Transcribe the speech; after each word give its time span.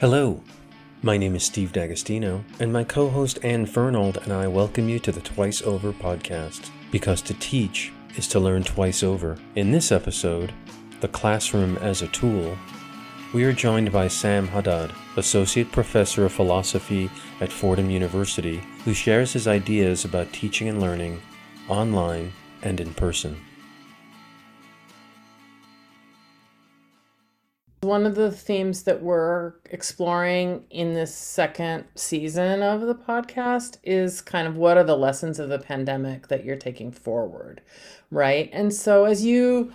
Hello, 0.00 0.42
my 1.02 1.16
name 1.16 1.36
is 1.36 1.44
Steve 1.44 1.70
D'Agostino, 1.72 2.44
and 2.58 2.72
my 2.72 2.82
co 2.82 3.08
host 3.08 3.38
Anne 3.44 3.64
Fernald 3.64 4.16
and 4.24 4.32
I 4.32 4.48
welcome 4.48 4.88
you 4.88 4.98
to 4.98 5.12
the 5.12 5.20
Twice 5.20 5.62
Over 5.62 5.92
podcast. 5.92 6.68
Because 6.90 7.22
to 7.22 7.34
teach 7.34 7.92
is 8.16 8.26
to 8.28 8.40
learn 8.40 8.64
twice 8.64 9.04
over. 9.04 9.38
In 9.54 9.70
this 9.70 9.92
episode, 9.92 10.52
The 11.00 11.06
Classroom 11.06 11.76
as 11.76 12.02
a 12.02 12.08
Tool, 12.08 12.58
we 13.32 13.44
are 13.44 13.52
joined 13.52 13.92
by 13.92 14.08
Sam 14.08 14.48
Haddad, 14.48 14.90
Associate 15.16 15.70
Professor 15.70 16.24
of 16.24 16.32
Philosophy 16.32 17.08
at 17.40 17.52
Fordham 17.52 17.88
University, 17.88 18.64
who 18.84 18.94
shares 18.94 19.32
his 19.32 19.46
ideas 19.46 20.04
about 20.04 20.32
teaching 20.32 20.68
and 20.68 20.80
learning 20.80 21.22
online 21.68 22.32
and 22.62 22.80
in 22.80 22.94
person. 22.94 23.40
One 27.84 28.06
of 28.06 28.14
the 28.14 28.32
themes 28.32 28.84
that 28.84 29.02
we're 29.02 29.52
exploring 29.66 30.64
in 30.70 30.94
this 30.94 31.14
second 31.14 31.84
season 31.94 32.62
of 32.62 32.80
the 32.80 32.94
podcast 32.94 33.76
is 33.82 34.20
kind 34.20 34.48
of 34.48 34.56
what 34.56 34.76
are 34.76 34.84
the 34.84 34.96
lessons 34.96 35.38
of 35.38 35.50
the 35.50 35.58
pandemic 35.58 36.28
that 36.28 36.44
you're 36.44 36.56
taking 36.56 36.90
forward, 36.90 37.60
right? 38.10 38.48
And 38.52 38.72
so 38.72 39.04
as 39.04 39.24
you 39.24 39.72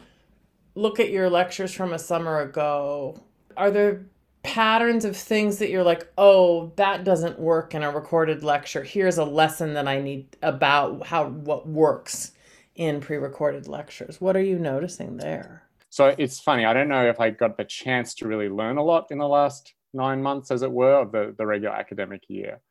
look 0.75 0.99
at 0.99 1.11
your 1.11 1.29
lectures 1.29 1.71
from 1.71 1.93
a 1.93 1.99
summer 1.99 2.41
ago, 2.41 3.21
are 3.55 3.71
there 3.71 4.05
patterns 4.43 5.05
of 5.05 5.15
things 5.15 5.57
that 5.59 5.69
you're 5.69 5.83
like, 5.83 6.11
oh, 6.17 6.71
that 6.75 7.03
doesn't 7.03 7.39
work 7.39 7.75
in 7.75 7.83
a 7.83 7.91
recorded 7.91 8.43
lecture. 8.43 8.83
Here's 8.83 9.17
a 9.17 9.25
lesson 9.25 9.73
that 9.73 9.87
I 9.87 10.01
need 10.01 10.35
about 10.41 11.05
how 11.07 11.27
what 11.27 11.67
works 11.67 12.31
in 12.75 13.01
pre-recorded 13.01 13.67
lectures. 13.67 14.21
What 14.21 14.37
are 14.37 14.41
you 14.41 14.57
noticing 14.57 15.17
there? 15.17 15.63
So 15.89 16.13
it's 16.17 16.39
funny. 16.39 16.65
I 16.65 16.73
don't 16.73 16.87
know 16.87 17.07
if 17.07 17.19
I 17.19 17.31
got 17.31 17.57
the 17.57 17.65
chance 17.65 18.13
to 18.15 18.27
really 18.27 18.49
learn 18.49 18.77
a 18.77 18.83
lot 18.83 19.07
in 19.09 19.17
the 19.17 19.27
last 19.27 19.73
nine 19.93 20.21
months, 20.21 20.51
as 20.51 20.61
it 20.61 20.71
were, 20.71 21.01
of 21.01 21.11
the, 21.11 21.33
the 21.37 21.45
regular 21.45 21.75
academic 21.75 22.23
year. 22.27 22.61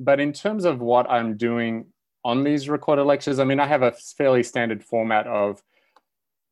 But 0.00 0.18
in 0.18 0.32
terms 0.32 0.64
of 0.64 0.80
what 0.80 1.08
I'm 1.08 1.36
doing 1.36 1.86
on 2.24 2.42
these 2.42 2.68
recorded 2.68 3.04
lectures, 3.04 3.38
I 3.38 3.44
mean, 3.44 3.60
I 3.60 3.66
have 3.66 3.82
a 3.82 3.92
fairly 3.92 4.42
standard 4.42 4.82
format 4.82 5.26
of 5.26 5.62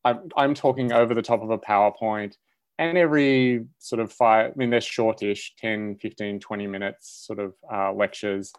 I'm, 0.05 0.29
I'm 0.37 0.53
talking 0.53 0.93
over 0.93 1.13
the 1.13 1.21
top 1.21 1.41
of 1.41 1.49
a 1.49 1.57
PowerPoint, 1.57 2.35
and 2.79 2.97
every 2.97 3.65
sort 3.79 3.99
of 3.99 4.11
five, 4.11 4.51
I 4.51 4.53
mean, 4.55 4.69
they're 4.69 4.81
shortish 4.81 5.53
10, 5.57 5.97
15, 5.97 6.39
20 6.39 6.67
minutes 6.67 7.25
sort 7.25 7.39
of 7.39 7.53
uh, 7.71 7.93
lectures, 7.93 8.53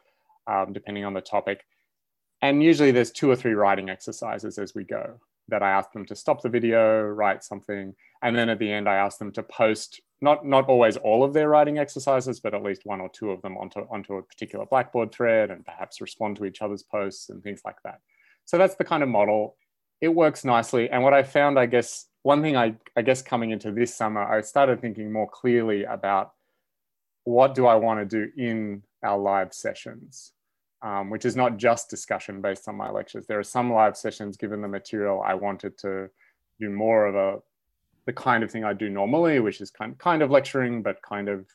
um, 0.46 0.72
depending 0.72 1.04
on 1.04 1.14
the 1.14 1.20
topic. 1.20 1.64
And 2.40 2.62
usually 2.62 2.92
there's 2.92 3.10
two 3.10 3.30
or 3.30 3.36
three 3.36 3.54
writing 3.54 3.88
exercises 3.88 4.58
as 4.58 4.74
we 4.74 4.84
go 4.84 5.18
that 5.48 5.62
I 5.62 5.70
ask 5.70 5.92
them 5.92 6.06
to 6.06 6.16
stop 6.16 6.42
the 6.42 6.48
video, 6.48 7.02
write 7.02 7.44
something, 7.44 7.94
and 8.22 8.36
then 8.36 8.48
at 8.48 8.58
the 8.58 8.70
end 8.70 8.88
I 8.88 8.96
ask 8.96 9.18
them 9.18 9.32
to 9.32 9.42
post 9.42 10.00
not 10.20 10.46
not 10.46 10.68
always 10.68 10.96
all 10.96 11.22
of 11.22 11.34
their 11.34 11.48
writing 11.48 11.78
exercises, 11.78 12.40
but 12.40 12.54
at 12.54 12.62
least 12.62 12.82
one 12.86 13.00
or 13.00 13.10
two 13.10 13.30
of 13.30 13.42
them 13.42 13.56
onto 13.58 13.80
onto 13.90 14.14
a 14.14 14.22
particular 14.22 14.64
Blackboard 14.66 15.12
thread, 15.12 15.50
and 15.50 15.64
perhaps 15.64 16.00
respond 16.00 16.36
to 16.36 16.44
each 16.44 16.62
other's 16.62 16.82
posts 16.82 17.28
and 17.28 17.42
things 17.42 17.60
like 17.64 17.76
that. 17.84 18.00
So 18.44 18.58
that's 18.58 18.76
the 18.76 18.84
kind 18.84 19.02
of 19.02 19.08
model. 19.08 19.56
It 20.00 20.08
works 20.08 20.44
nicely, 20.44 20.88
and 20.90 21.02
what 21.02 21.14
I 21.14 21.22
found, 21.22 21.58
I 21.58 21.66
guess, 21.66 22.06
one 22.22 22.42
thing 22.42 22.56
I 22.56 22.76
I 22.96 23.02
guess 23.02 23.22
coming 23.22 23.50
into 23.50 23.72
this 23.72 23.94
summer, 23.94 24.22
I 24.22 24.40
started 24.40 24.80
thinking 24.80 25.12
more 25.12 25.28
clearly 25.28 25.84
about 25.84 26.32
what 27.24 27.54
do 27.54 27.66
I 27.66 27.74
want 27.76 28.00
to 28.00 28.26
do 28.26 28.30
in 28.36 28.82
our 29.02 29.18
live 29.18 29.52
sessions 29.52 30.32
um, 30.84 31.08
which 31.08 31.24
is 31.24 31.34
not 31.34 31.56
just 31.56 31.88
discussion 31.88 32.42
based 32.42 32.68
on 32.68 32.76
my 32.76 32.90
lectures. 32.90 33.26
There 33.26 33.38
are 33.38 33.44
some 33.44 33.72
live 33.72 33.96
sessions, 33.96 34.36
given 34.36 34.60
the 34.60 34.68
material, 34.68 35.22
I 35.24 35.32
wanted 35.34 35.78
to 35.78 36.10
do 36.60 36.70
more 36.70 37.06
of 37.06 37.14
a 37.14 37.38
the 38.06 38.12
kind 38.12 38.44
of 38.44 38.50
thing 38.50 38.64
I 38.64 38.74
do 38.74 38.90
normally, 38.90 39.40
which 39.40 39.62
is 39.62 39.70
kind 39.70 39.98
kind 39.98 40.22
of 40.22 40.30
lecturing, 40.30 40.82
but 40.82 41.00
kind 41.00 41.30
of 41.30 41.46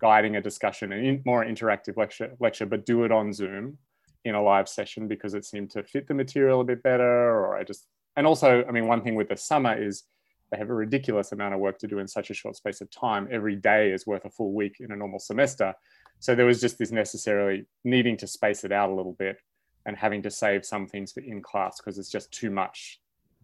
guiding 0.00 0.36
a 0.36 0.40
discussion 0.40 0.92
and 0.92 1.06
in, 1.06 1.22
more 1.26 1.44
interactive 1.44 1.98
lecture 1.98 2.34
lecture, 2.40 2.64
but 2.64 2.86
do 2.86 3.04
it 3.04 3.12
on 3.12 3.32
Zoom 3.32 3.76
in 4.24 4.34
a 4.34 4.42
live 4.42 4.68
session 4.68 5.06
because 5.06 5.34
it 5.34 5.44
seemed 5.44 5.70
to 5.70 5.82
fit 5.82 6.08
the 6.08 6.14
material 6.14 6.62
a 6.62 6.64
bit 6.64 6.82
better. 6.82 7.04
Or 7.04 7.58
I 7.58 7.64
just 7.64 7.86
and 8.16 8.26
also, 8.26 8.64
I 8.66 8.72
mean, 8.72 8.86
one 8.86 9.02
thing 9.02 9.16
with 9.16 9.28
the 9.28 9.36
summer 9.36 9.80
is 9.80 10.04
they 10.50 10.58
have 10.58 10.70
a 10.70 10.74
ridiculous 10.74 11.32
amount 11.32 11.54
of 11.54 11.60
work 11.60 11.78
to 11.78 11.86
do 11.86 11.98
in 11.98 12.08
such 12.08 12.30
a 12.30 12.34
short 12.34 12.56
space 12.56 12.80
of 12.80 12.90
time. 12.90 13.28
Every 13.30 13.56
day 13.56 13.92
is 13.92 14.06
worth 14.06 14.24
a 14.24 14.30
full 14.30 14.52
week 14.54 14.76
in 14.80 14.92
a 14.92 14.96
normal 14.96 15.18
semester. 15.18 15.74
So 16.22 16.36
there 16.36 16.46
was 16.46 16.60
just 16.60 16.78
this 16.78 16.92
necessarily 16.92 17.66
needing 17.82 18.16
to 18.18 18.28
space 18.28 18.62
it 18.62 18.70
out 18.70 18.90
a 18.90 18.94
little 18.94 19.16
bit 19.18 19.38
and 19.86 19.96
having 19.96 20.22
to 20.22 20.30
save 20.30 20.64
some 20.64 20.86
things 20.86 21.10
for 21.10 21.18
in 21.18 21.42
class 21.42 21.80
because 21.80 21.98
it's 21.98 22.12
just 22.12 22.30
too 22.30 22.48
much 22.48 23.00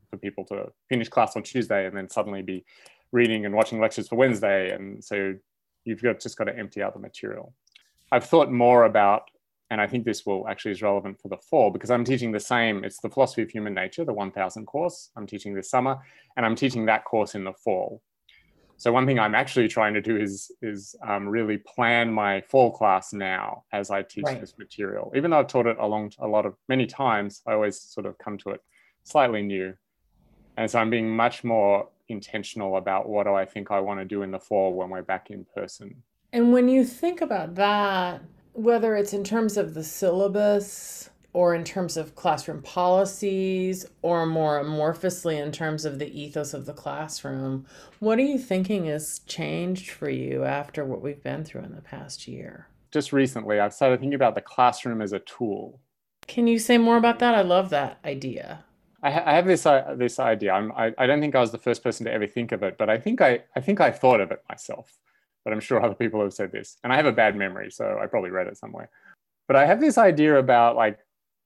for 0.09 0.17
people 0.17 0.45
to 0.45 0.67
finish 0.89 1.09
class 1.09 1.35
on 1.35 1.43
Tuesday 1.43 1.87
and 1.87 1.97
then 1.97 2.09
suddenly 2.09 2.41
be 2.41 2.65
reading 3.11 3.47
and 3.47 3.53
watching 3.53 3.81
lectures 3.81 4.07
for 4.07 4.15
Wednesday. 4.15 4.71
And 4.71 5.03
so 5.03 5.35
you've 5.85 6.01
got, 6.01 6.21
just 6.21 6.39
got 6.39 6.45
to 6.45 6.57
empty 6.57 6.81
out 6.81 6.95
the 6.95 7.01
material. 7.01 7.53
I've 8.13 8.27
thought 8.27 8.53
more 8.53 8.85
about, 8.85 9.23
and 9.71 9.81
I 9.81 9.89
think 9.89 10.05
this 10.05 10.25
will 10.25 10.47
actually 10.47 10.71
is 10.71 10.81
relevant 10.81 11.21
for 11.21 11.27
the 11.27 11.37
fall 11.51 11.73
because 11.73 11.91
I'm 11.91 12.05
teaching 12.05 12.31
the 12.31 12.39
same, 12.39 12.85
it's 12.85 13.01
the 13.01 13.11
philosophy 13.11 13.43
of 13.43 13.51
human 13.51 13.75
nature, 13.75 14.05
the 14.05 14.13
1000 14.13 14.67
course 14.67 15.11
I'm 15.17 15.27
teaching 15.27 15.53
this 15.53 15.69
summer, 15.69 15.99
and 16.37 16.47
I'm 16.47 16.55
teaching 16.55 16.87
that 16.87 17.05
course 17.05 17.35
in 17.35 17.43
the 17.43 17.55
fall. 17.55 18.03
So 18.79 18.93
one 18.93 19.07
thing 19.07 19.19
I'm 19.19 19.35
actually 19.35 19.67
trying 19.67 19.93
to 19.95 20.01
do 20.01 20.17
is 20.17 20.53
is 20.63 20.95
um, 21.07 21.29
really 21.29 21.59
plan 21.59 22.13
my 22.13 22.41
fall 22.41 22.71
class 22.71 23.13
now 23.13 23.65
as 23.73 23.91
I 23.91 24.03
teach 24.03 24.25
right. 24.25 24.41
this 24.41 24.57
material. 24.57 25.13
Even 25.17 25.33
though 25.33 25.41
I've 25.41 25.49
taught 25.49 25.67
it 25.67 25.77
a 25.79 25.85
along 25.85 26.13
a 26.21 26.29
lot 26.29 26.47
of 26.47 26.55
many 26.69 26.87
times, 26.87 27.43
I 27.47 27.55
always 27.55 27.81
sort 27.81 28.07
of 28.07 28.17
come 28.19 28.39
to 28.39 28.51
it 28.51 28.63
slightly 29.03 29.43
new, 29.43 29.75
and 30.57 30.71
so 30.71 30.79
I'm 30.79 30.91
being 30.91 31.11
much 31.11 31.43
more 31.43 31.89
intentional 32.09 32.77
about 32.77 33.09
what 33.09 33.25
do 33.25 33.35
I 33.35 33.45
think 33.45 33.73
I 33.73 33.81
want 33.81 33.99
to 33.99 34.05
do 34.05 34.23
in 34.23 34.31
the 34.31 34.39
fall 34.39 34.73
when 34.73 34.91
we're 34.91 35.03
back 35.03 35.31
in 35.31 35.45
person. 35.55 36.03
And 36.33 36.53
when 36.53 36.69
you 36.69 36.85
think 36.85 37.21
about 37.21 37.57
that, 37.57 38.23
whether 38.53 38.95
it's 38.95 39.13
in 39.13 39.25
terms 39.25 39.57
of 39.57 39.75
the 39.75 39.83
syllabus 39.83 41.11
or 41.33 41.55
in 41.55 41.65
terms 41.65 41.97
of 41.97 42.15
classroom 42.15 42.63
policies 42.63 43.87
or 44.03 44.27
more 44.27 44.63
amorphously 44.63 45.41
in 45.41 45.53
terms 45.53 45.85
of 45.85 45.99
the 45.99 46.21
ethos 46.21 46.55
of 46.55 46.67
the 46.67 46.73
classroom 46.73 47.67
what 47.99 48.19
are 48.19 48.23
you 48.23 48.39
thinking 48.39 48.87
has 48.87 49.21
changed 49.21 49.91
for 49.91 50.09
you 50.09 50.45
after 50.45 50.85
what 50.85 51.03
we've 51.03 51.23
been 51.23 51.45
through 51.45 51.63
in 51.63 51.75
the 51.75 51.83
past 51.83 52.27
year 52.27 52.67
just 52.91 53.13
recently 53.13 53.61
i've 53.61 53.75
started 53.75 54.01
thinking 54.01 54.15
about 54.15 54.35
the 54.35 54.41
classroom 54.41 55.03
as 55.03 55.13
a 55.13 55.21
tool 55.21 55.81
can 56.27 56.47
you 56.47 56.59
say 56.59 56.79
more 56.79 56.97
about 56.97 57.19
that 57.19 57.35
i 57.35 57.43
love 57.43 57.71
that 57.71 57.99
idea 58.05 58.65
I, 59.03 59.11
ha- 59.11 59.23
I 59.27 59.35
have 59.35 59.47
this 59.47 59.65
uh, 59.65 59.95
this 59.97 60.19
idea. 60.19 60.53
I'm, 60.53 60.73
I, 60.73 60.93
I 60.99 61.07
don't 61.07 61.21
think 61.21 61.35
I 61.35 61.41
was 61.41 61.53
the 61.53 61.59
first 61.59 61.85
person 61.85 62.05
to 62.07 62.13
ever 62.13 62.27
think 62.27 62.51
of 62.51 62.63
it, 62.63 62.77
but 62.79 62.91
I 62.91 62.99
think 62.99 63.21
I 63.21 63.45
I 63.55 63.61
think 63.61 63.81
I 63.81 63.91
thought 63.91 64.21
of 64.21 64.33
it 64.33 64.43
myself. 64.49 64.99
But 65.45 65.53
I'm 65.53 65.61
sure 65.61 65.83
other 65.83 65.95
people 65.95 66.21
have 66.21 66.35
said 66.35 66.51
this, 66.51 66.79
and 66.83 66.93
I 66.93 66.97
have 66.97 67.07
a 67.07 67.13
bad 67.13 67.37
memory, 67.37 67.71
so 67.71 67.99
I 68.03 68.07
probably 68.07 68.31
read 68.31 68.49
it 68.49 68.57
somewhere. 68.57 68.91
But 69.47 69.57
I 69.57 69.67
have 69.67 69.81
this 69.81 69.99
idea 69.99 70.37
about 70.37 70.77
like 70.77 70.99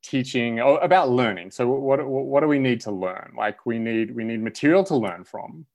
teaching 0.03 0.61
oh, 0.61 0.77
about 0.77 1.11
learning. 1.11 1.51
So 1.51 1.69
what, 1.69 2.05
what 2.07 2.41
do 2.41 2.49
we 2.49 2.59
need 2.59 2.81
to 2.83 2.91
learn? 2.91 3.33
Like 3.37 3.65
we 3.65 3.79
need 3.79 4.15
we 4.15 4.25
need 4.25 4.43
material 4.43 4.85
to 4.85 4.97
learn 4.97 5.25
from 5.25 5.67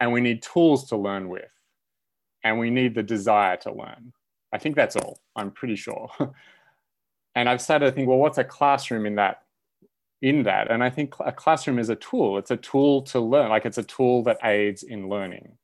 and 0.00 0.12
we 0.12 0.20
need 0.20 0.42
tools 0.42 0.88
to 0.88 0.96
learn 0.96 1.28
with 1.28 1.50
and 2.42 2.58
we 2.58 2.70
need 2.70 2.94
the 2.94 3.02
desire 3.02 3.56
to 3.58 3.72
learn. 3.72 4.12
I 4.52 4.58
think 4.58 4.76
that's 4.76 4.96
all 4.96 5.20
i'm 5.36 5.50
pretty 5.50 5.76
sure. 5.76 6.10
And 7.36 7.48
i've 7.48 7.60
started 7.60 7.86
to 7.86 7.92
think 7.92 8.06
well 8.06 8.18
what's 8.18 8.38
a 8.38 8.44
classroom 8.44 9.06
in 9.06 9.16
that 9.16 9.42
in 10.22 10.44
that? 10.44 10.70
And 10.70 10.84
i 10.84 10.90
think 10.90 11.14
a 11.18 11.32
classroom 11.32 11.80
is 11.80 11.88
a 11.88 11.96
tool. 11.96 12.38
It's 12.38 12.52
a 12.52 12.56
tool 12.56 13.02
to 13.02 13.18
learn 13.18 13.48
like 13.48 13.66
it's 13.66 13.78
a 13.78 13.82
tool 13.82 14.22
that 14.24 14.38
aids 14.44 14.84
in 14.84 15.08
learning. 15.08 15.56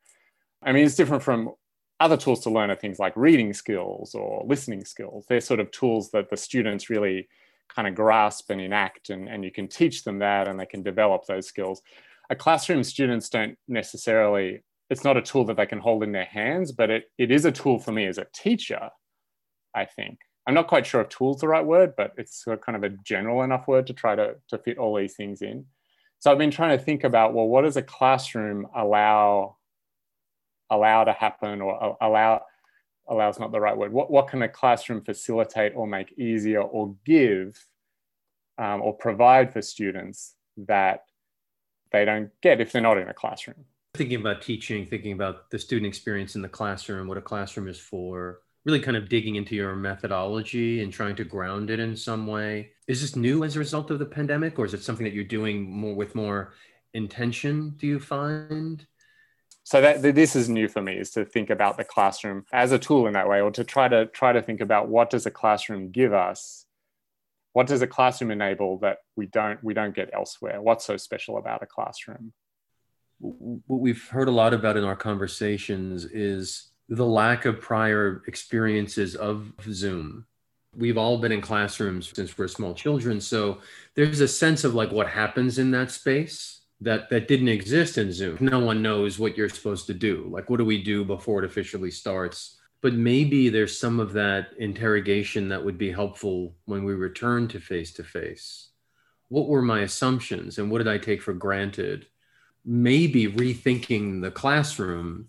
I 0.65 0.73
mean 0.73 0.85
it's 0.85 0.97
different 0.97 1.23
from 1.23 1.53
other 2.01 2.17
tools 2.17 2.41
to 2.41 2.51
learn 2.51 2.71
are 2.71 2.77
things 2.77 2.99
like 2.99 3.13
reading 3.15 3.53
skills 3.53 4.15
or 4.15 4.45
listening 4.47 4.85
skills. 4.85 5.27
They're 5.29 5.41
sort 5.41 5.61
of 5.61 5.71
tools 5.71 6.11
that 6.13 6.31
the 6.31 6.37
students 6.37 6.89
really 6.89 7.29
kind 7.75 7.89
of 7.89 7.95
grasp 7.95 8.51
and 8.51 8.61
enact 8.61 9.11
and, 9.11 9.29
and 9.29 9.45
you 9.45 9.51
can 9.51 9.69
teach 9.69 10.05
them 10.05 10.19
that 10.19 10.49
and 10.49 10.59
they 10.59 10.67
can 10.67 10.83
develop 10.83 11.25
those 11.27 11.47
skills. 11.47 11.83
A 12.31 12.37
classroom 12.37 12.85
students 12.85 13.29
don't 13.29 13.57
necessarily 13.69 14.63
it's 14.89 15.05
not 15.05 15.17
a 15.17 15.23
tool 15.23 15.45
that 15.45 15.57
they 15.57 15.67
can 15.67 15.79
hold 15.79 16.03
in 16.03 16.13
their 16.13 16.25
hands 16.25 16.73
but 16.73 16.91
it, 16.91 17.05
it 17.17 17.31
is 17.31 17.45
a 17.45 17.53
tool 17.53 17.79
for 17.79 17.93
me 17.93 18.07
as 18.07 18.19
a 18.19 18.27
teacher 18.35 18.91
i 19.75 19.85
think. 19.85 20.19
I'm 20.47 20.55
not 20.55 20.67
quite 20.67 20.87
sure 20.87 21.01
if 21.01 21.09
tool's 21.09 21.41
the 21.41 21.49
right 21.49 21.65
word 21.65 21.95
but 21.97 22.13
it's 22.17 22.45
kind 22.65 22.77
of 22.77 22.85
a 22.85 22.97
general 23.05 23.43
enough 23.43 23.69
word 23.69 23.87
to 23.87 23.93
try 23.93 24.17
to, 24.17 24.35
to 24.49 24.59
fit 24.59 24.79
all 24.79 24.97
these 24.97 25.15
things 25.15 25.43
in. 25.43 25.67
So 26.19 26.31
i've 26.31 26.39
been 26.39 26.51
trying 26.51 26.77
to 26.77 26.85
think 26.85 27.05
about 27.05 27.35
well 27.35 27.47
what 27.47 27.63
does 27.63 27.77
a 27.77 27.83
classroom 27.83 28.67
allow 28.75 29.57
allow 30.71 31.05
to 31.05 31.13
happen 31.13 31.61
or 31.61 31.97
allow 32.01 32.43
allows 33.11 33.39
not 33.39 33.53
the 33.53 33.61
right 33.61 33.77
word. 33.77 33.93
What, 33.93 34.11
what 34.11 34.29
can 34.29 34.43
a 34.43 34.49
classroom 34.49 35.03
facilitate 35.03 35.73
or 35.75 35.87
make 35.87 36.17
easier 36.19 36.63
or 36.63 36.95
give 37.05 37.63
um, 38.61 38.83
or 38.83 38.93
provide 38.93 39.53
for 39.53 39.63
students 39.63 40.35
that 40.57 41.05
they 41.93 42.05
don't 42.05 42.31
get 42.43 42.61
if 42.61 42.71
they're 42.71 42.83
not 42.83 42.99
in 42.99 43.09
a 43.09 43.15
classroom? 43.15 43.65
Thinking 43.95 44.21
about 44.21 44.43
teaching, 44.43 44.87
thinking 44.87 45.13
about 45.13 45.51
the 45.51 45.59
student 45.59 45.87
experience 45.87 46.37
in 46.37 46.43
the 46.43 46.49
classroom, 46.49 47.09
what 47.09 47.19
a 47.19 47.23
classroom 47.23 47.67
is 47.67 47.81
for, 47.81 48.41
really 48.65 48.79
kind 48.79 48.97
of 48.97 49.09
digging 49.09 49.37
into 49.37 49.57
your 49.57 49.75
methodology 49.75 50.83
and 50.83 50.93
trying 50.93 51.17
to 51.17 51.25
ground 51.25 51.71
it 51.71 51.81
in 51.81 51.97
some 51.97 52.27
way. 52.27 52.71
Is 52.87 53.01
this 53.01 53.17
new 53.17 53.43
as 53.43 53.57
a 53.57 53.59
result 53.59 53.91
of 53.91 53.99
the 53.99 54.07
pandemic, 54.07 54.59
or 54.59 54.67
is 54.67 54.75
it 54.75 54.83
something 54.83 55.05
that 55.05 55.15
you're 55.15 55.25
doing 55.25 55.69
more 55.69 55.95
with 55.95 56.15
more 56.15 56.53
intention, 56.93 57.75
do 57.79 57.87
you 57.87 57.99
find? 57.99 58.87
so 59.63 59.81
that 59.81 60.03
this 60.03 60.35
is 60.35 60.49
new 60.49 60.67
for 60.67 60.83
me 60.83 60.95
is 60.95 61.11
to 61.11 61.25
think 61.25 61.51
about 61.51 61.77
the 61.77 61.85
classroom 61.85 62.45
as 62.53 62.73
a 62.73 62.79
tool 62.79 63.07
in 63.07 63.13
that 63.13 63.29
way 63.29 63.41
or 63.41 63.51
to 63.53 63.63
try 63.63 63.87
to 63.87 64.07
try 64.07 64.33
to 64.33 64.43
think 64.43 64.61
about 64.61 64.89
what 64.89 65.11
does 65.11 65.27
a 65.27 65.31
classroom 65.31 65.91
give 65.91 66.13
us 66.13 66.65
what 67.53 67.67
does 67.67 67.83
a 67.83 67.87
classroom 67.87 68.31
enable 68.31 68.79
that 68.79 68.99
we 69.17 69.27
don't 69.27 69.63
we 69.63 69.75
don't 69.75 69.95
get 69.95 70.11
elsewhere? 70.13 70.63
What's 70.63 70.85
so 70.85 70.97
special 70.97 71.39
about 71.39 71.63
a 71.63 71.67
classroom? 71.67 72.33
What 73.19 73.81
we've 73.81 74.09
heard 74.09 74.29
a 74.29 74.33
lot 74.33 74.55
about 74.55 74.77
in 74.77 74.85
our 74.85 74.97
conversations 74.97 76.05
is 76.05 76.71
the 76.89 77.07
lack 77.07 77.45
of 77.45 77.61
prior 77.61 78.23
experiences 78.27 79.15
of 79.15 79.53
zoom. 79.71 80.27
We've 80.75 80.99
all 80.99 81.19
been 81.19 81.33
in 81.33 81.41
classrooms 81.41 82.13
since 82.15 82.39
we're 82.39 82.49
small 82.49 82.75
children 82.75 83.21
so 83.21 83.59
there's 83.97 84.21
a 84.21 84.29
sense 84.29 84.65
of 84.65 84.75
like 84.75 84.93
what 84.93 85.09
happens 85.09 85.59
in 85.59 85.73
that 85.73 85.91
space 85.91 86.63
that 86.81 87.11
that 87.11 87.29
didn't 87.29 87.49
exist 87.49 87.99
in 87.99 88.13
zoom. 88.13 88.39
No 88.41 88.61
one 88.61 88.81
knows 88.81 89.19
what 89.19 89.37
you're 89.37 89.49
supposed 89.49 89.87
to 89.89 89.95
do. 89.95 90.29
Like 90.31 90.49
what 90.49 90.59
do 90.59 90.65
we 90.65 90.83
do 90.83 91.05
before 91.05 91.41
it 91.41 91.45
officially 91.45 91.91
starts 91.91 92.60
but 92.83 92.95
maybe 92.95 93.49
there's 93.49 93.79
some 93.79 94.01
of 94.01 94.15
that 94.15 94.49
interrogation 94.59 95.49
that 95.49 95.65
would 95.65 95.77
be 95.77 95.91
helpful 95.91 96.55
when 96.65 96.85
we 96.85 96.95
return 96.95 97.47
to 97.49 97.61
face 97.61 97.93
to 97.95 98.05
face. 98.05 98.71
What 99.29 99.49
were 99.49 99.63
my 99.63 99.81
assumptions 99.81 100.59
and 100.59 100.71
what 100.71 100.79
did 100.79 100.89
I 100.89 100.99
take 100.99 101.23
for 101.23 101.35
granted? 101.35 102.07
Maybe 102.65 103.27
rethinking 103.27 104.23
the 104.23 104.31
classroom 104.31 105.29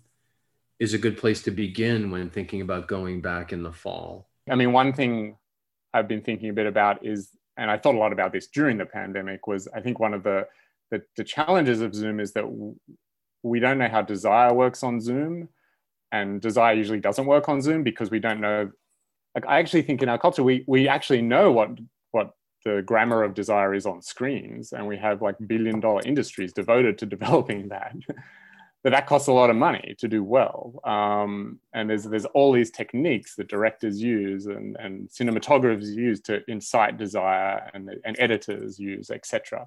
is 0.78 0.94
a 0.94 0.98
good 0.98 1.16
place 1.16 1.42
to 1.42 1.50
begin 1.50 2.10
when 2.10 2.30
thinking 2.30 2.60
about 2.60 2.88
going 2.88 3.20
back 3.20 3.52
in 3.52 3.62
the 3.62 3.72
fall. 3.72 4.28
I 4.50 4.56
mean, 4.56 4.72
one 4.72 4.92
thing 4.92 5.36
I've 5.94 6.08
been 6.08 6.22
thinking 6.22 6.50
a 6.50 6.54
bit 6.54 6.66
about 6.66 7.04
is, 7.06 7.30
and 7.56 7.70
I 7.70 7.78
thought 7.78 7.94
a 7.94 7.98
lot 7.98 8.12
about 8.12 8.32
this 8.32 8.48
during 8.48 8.78
the 8.78 8.86
pandemic, 8.86 9.46
was 9.46 9.68
I 9.68 9.80
think 9.80 10.00
one 10.00 10.14
of 10.14 10.22
the 10.22 10.46
the, 10.90 11.02
the 11.16 11.24
challenges 11.24 11.80
of 11.80 11.94
Zoom 11.94 12.20
is 12.20 12.32
that 12.32 12.44
we 13.42 13.60
don't 13.60 13.78
know 13.78 13.88
how 13.88 14.02
desire 14.02 14.52
works 14.52 14.82
on 14.82 15.00
Zoom 15.00 15.48
and 16.12 16.40
desire 16.40 16.74
usually 16.74 17.00
doesn't 17.00 17.26
work 17.26 17.48
on 17.48 17.60
Zoom 17.60 17.82
because 17.82 18.10
we 18.10 18.20
don't 18.20 18.40
know. 18.40 18.70
Like 19.34 19.46
I 19.46 19.58
actually 19.58 19.82
think 19.82 20.02
in 20.02 20.08
our 20.08 20.18
culture 20.18 20.44
we 20.44 20.64
we 20.68 20.88
actually 20.88 21.22
know 21.22 21.50
what 21.50 21.70
what 22.10 22.30
the 22.64 22.82
grammar 22.84 23.24
of 23.24 23.34
desire 23.34 23.74
is 23.74 23.86
on 23.86 24.02
screens, 24.02 24.72
and 24.72 24.86
we 24.86 24.98
have 24.98 25.22
like 25.22 25.36
billion 25.46 25.80
dollar 25.80 26.02
industries 26.04 26.52
devoted 26.52 26.98
to 26.98 27.06
developing 27.16 27.68
that. 27.68 27.96
but 28.84 28.90
that 28.90 29.06
costs 29.06 29.28
a 29.28 29.32
lot 29.32 29.48
of 29.48 29.56
money 29.56 29.94
to 29.98 30.08
do 30.08 30.22
well. 30.22 30.80
Um, 30.84 31.60
and 31.72 31.88
there's 31.88 32.04
there's 32.04 32.26
all 32.26 32.52
these 32.52 32.70
techniques 32.70 33.34
that 33.36 33.48
directors 33.48 34.02
use 34.02 34.46
and, 34.46 34.76
and 34.78 35.08
cinematographers 35.08 35.94
use 35.94 36.20
to 36.22 36.42
incite 36.48 36.98
desire 36.98 37.70
and, 37.72 37.90
and 38.04 38.16
editors 38.18 38.78
use, 38.78 39.10
etc. 39.10 39.66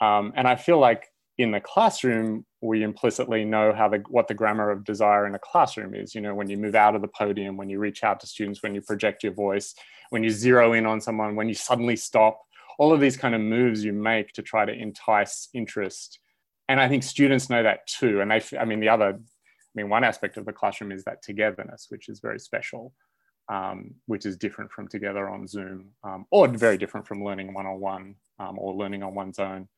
Um, 0.00 0.32
and 0.36 0.46
I 0.46 0.54
feel 0.56 0.78
like 0.78 1.08
in 1.36 1.50
the 1.50 1.60
classroom, 1.60 2.46
we 2.60 2.82
implicitly 2.82 3.44
know 3.44 3.72
how 3.72 3.88
the 3.88 3.98
what 4.08 4.28
the 4.28 4.34
grammar 4.34 4.70
of 4.70 4.84
desire 4.84 5.26
in 5.26 5.34
a 5.34 5.38
classroom 5.38 5.94
is. 5.94 6.14
You 6.14 6.20
know, 6.20 6.34
when 6.34 6.48
you 6.48 6.56
move 6.56 6.74
out 6.74 6.94
of 6.94 7.02
the 7.02 7.08
podium, 7.08 7.56
when 7.56 7.68
you 7.68 7.78
reach 7.78 8.04
out 8.04 8.20
to 8.20 8.26
students, 8.26 8.62
when 8.62 8.74
you 8.74 8.80
project 8.80 9.24
your 9.24 9.32
voice, 9.32 9.74
when 10.10 10.22
you 10.22 10.30
zero 10.30 10.72
in 10.72 10.86
on 10.86 11.00
someone, 11.00 11.34
when 11.34 11.48
you 11.48 11.54
suddenly 11.54 11.96
stop, 11.96 12.40
all 12.78 12.92
of 12.92 13.00
these 13.00 13.16
kind 13.16 13.34
of 13.34 13.40
moves 13.40 13.84
you 13.84 13.92
make 13.92 14.32
to 14.32 14.42
try 14.42 14.64
to 14.64 14.72
entice 14.72 15.48
interest. 15.54 16.20
And 16.68 16.80
I 16.80 16.88
think 16.88 17.02
students 17.02 17.50
know 17.50 17.62
that 17.62 17.86
too. 17.86 18.20
And 18.20 18.30
they, 18.30 18.42
I 18.58 18.64
mean, 18.64 18.80
the 18.80 18.88
other, 18.88 19.08
I 19.08 19.74
mean, 19.74 19.88
one 19.88 20.04
aspect 20.04 20.36
of 20.36 20.46
the 20.46 20.52
classroom 20.52 20.92
is 20.92 21.04
that 21.04 21.22
togetherness, 21.22 21.86
which 21.88 22.08
is 22.08 22.20
very 22.20 22.38
special, 22.38 22.94
um, 23.48 23.94
which 24.06 24.24
is 24.24 24.36
different 24.36 24.70
from 24.70 24.88
together 24.88 25.28
on 25.28 25.46
Zoom, 25.46 25.90
um, 26.04 26.26
or 26.30 26.48
very 26.48 26.78
different 26.78 27.06
from 27.06 27.24
learning 27.24 27.52
one 27.52 27.66
on 27.66 27.80
one 27.80 28.14
or 28.38 28.74
learning 28.74 29.02
on 29.02 29.14
one's 29.14 29.38
own. 29.38 29.68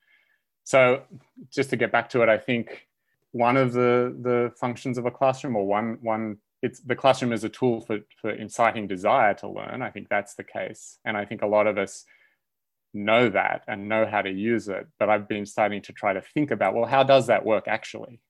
So 0.67 1.03
just 1.49 1.71
to 1.71 1.77
get 1.77 1.93
back 1.93 2.11
to 2.11 2.23
it, 2.23 2.29
I 2.29 2.39
think 2.39 2.89
one 3.31 3.57
of 3.57 3.73
the, 3.73 4.17
the 4.21 4.53
functions 4.59 4.99
of 4.99 5.07
a 5.07 5.13
classroom 5.13 5.55
or 5.55 5.65
one, 5.65 5.99
one 6.03 6.39
it's 6.61 6.81
the 6.81 6.97
classroom 6.97 7.33
is 7.33 7.45
a 7.45 7.49
tool 7.49 7.83
for, 7.83 8.01
for 8.21 8.31
inciting 8.31 8.89
desire 8.89 9.33
to 9.35 9.49
learn. 9.49 9.81
I 9.81 9.91
think 9.91 10.09
that's 10.09 10.35
the 10.35 10.43
case. 10.43 10.99
And 11.05 11.17
I 11.17 11.25
think 11.25 11.43
a 11.43 11.47
lot 11.47 11.69
of 11.69 11.79
us 11.79 12.05
know 12.93 13.29
that 13.29 13.63
and 13.69 13.89
know 13.89 14.07
how 14.07 14.23
to 14.23 14.31
use 14.31 14.67
it. 14.67 14.89
But 14.99 15.09
I've 15.09 15.29
been 15.29 15.47
starting 15.47 15.83
to 15.83 15.93
try 15.93 16.13
to 16.15 16.21
think 16.21 16.51
about, 16.51 16.75
well, 16.75 16.87
how 16.87 17.05
does 17.05 17.29
that 17.29 17.47
work 17.47 17.69
actually? 17.69 18.21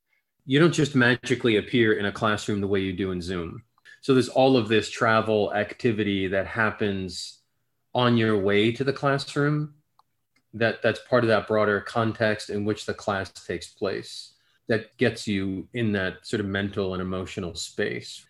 You 0.44 0.58
don't 0.58 0.74
just 0.74 0.94
magically 0.94 1.56
appear 1.56 1.94
in 1.94 2.04
a 2.04 2.12
classroom 2.12 2.60
the 2.60 2.68
way 2.68 2.80
you 2.80 2.92
do 2.92 3.12
in 3.12 3.22
Zoom. 3.22 3.62
So 4.02 4.12
there's 4.12 4.28
all 4.28 4.58
of 4.58 4.68
this 4.68 4.90
travel 4.90 5.54
activity 5.54 6.28
that 6.28 6.46
happens 6.46 7.38
on 7.94 8.18
your 8.18 8.38
way 8.38 8.72
to 8.72 8.84
the 8.84 8.92
classroom 8.92 9.72
that 10.58 10.82
that's 10.82 11.00
part 11.08 11.24
of 11.24 11.28
that 11.28 11.46
broader 11.46 11.80
context 11.80 12.50
in 12.50 12.64
which 12.64 12.86
the 12.86 12.94
class 12.94 13.30
takes 13.30 13.68
place 13.68 14.32
that 14.68 14.96
gets 14.96 15.28
you 15.28 15.68
in 15.74 15.92
that 15.92 16.26
sort 16.26 16.40
of 16.40 16.46
mental 16.46 16.92
and 16.94 17.02
emotional 17.02 17.54
space. 17.54 18.26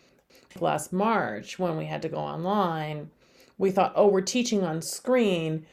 Last 0.61 0.93
March, 0.93 1.58
when 1.58 1.76
we 1.76 1.87
had 1.87 2.02
to 2.02 2.08
go 2.08 2.19
online, 2.19 3.11
we 3.58 3.70
thought, 3.70 3.93
oh, 3.94 4.08
we're 4.08 4.20
teaching 4.20 4.62
on 4.62 4.82
screen. 4.82 5.67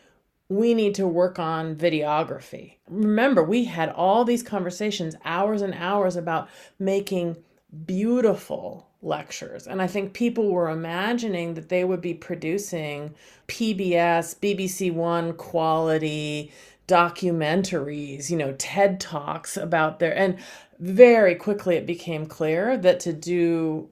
We 0.49 0.73
need 0.73 0.95
to 0.95 1.07
work 1.07 1.39
on 1.39 1.75
videography. 1.75 2.75
Remember, 2.87 3.43
we 3.43 3.65
had 3.65 3.89
all 3.89 4.23
these 4.23 4.43
conversations, 4.43 5.15
hours 5.25 5.61
and 5.61 5.73
hours 5.73 6.15
about 6.15 6.49
making 6.79 7.37
beautiful 7.85 8.89
lectures. 9.03 9.67
And 9.67 9.81
I 9.81 9.87
think 9.87 10.13
people 10.13 10.49
were 10.49 10.69
imagining 10.69 11.53
that 11.55 11.69
they 11.69 11.83
would 11.83 12.01
be 12.01 12.13
producing 12.13 13.13
PBS, 13.47 14.39
BBC 14.39 14.93
One 14.93 15.33
quality 15.33 16.51
documentaries, 16.87 18.29
you 18.29 18.37
know, 18.37 18.53
TED 18.53 18.99
Talks 18.99 19.57
about 19.57 19.99
their, 19.99 20.17
and 20.17 20.37
very 20.79 21.35
quickly 21.35 21.75
it 21.75 21.85
became 21.85 22.25
clear 22.25 22.77
that 22.77 22.99
to 23.01 23.13
do 23.13 23.89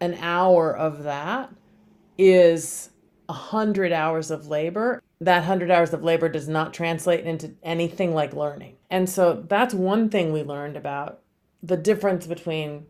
an 0.00 0.14
hour 0.20 0.76
of 0.76 1.04
that 1.04 1.52
is 2.18 2.90
a 3.28 3.32
hundred 3.32 3.92
hours 3.92 4.30
of 4.30 4.48
labor. 4.48 5.02
That 5.20 5.44
hundred 5.44 5.70
hours 5.70 5.92
of 5.92 6.02
labor 6.02 6.28
does 6.28 6.48
not 6.48 6.74
translate 6.74 7.24
into 7.24 7.54
anything 7.62 8.14
like 8.14 8.34
learning. 8.34 8.76
And 8.90 9.08
so 9.08 9.44
that's 9.48 9.74
one 9.74 10.08
thing 10.08 10.32
we 10.32 10.42
learned 10.42 10.76
about 10.76 11.20
the 11.62 11.76
difference 11.76 12.26
between 12.26 12.86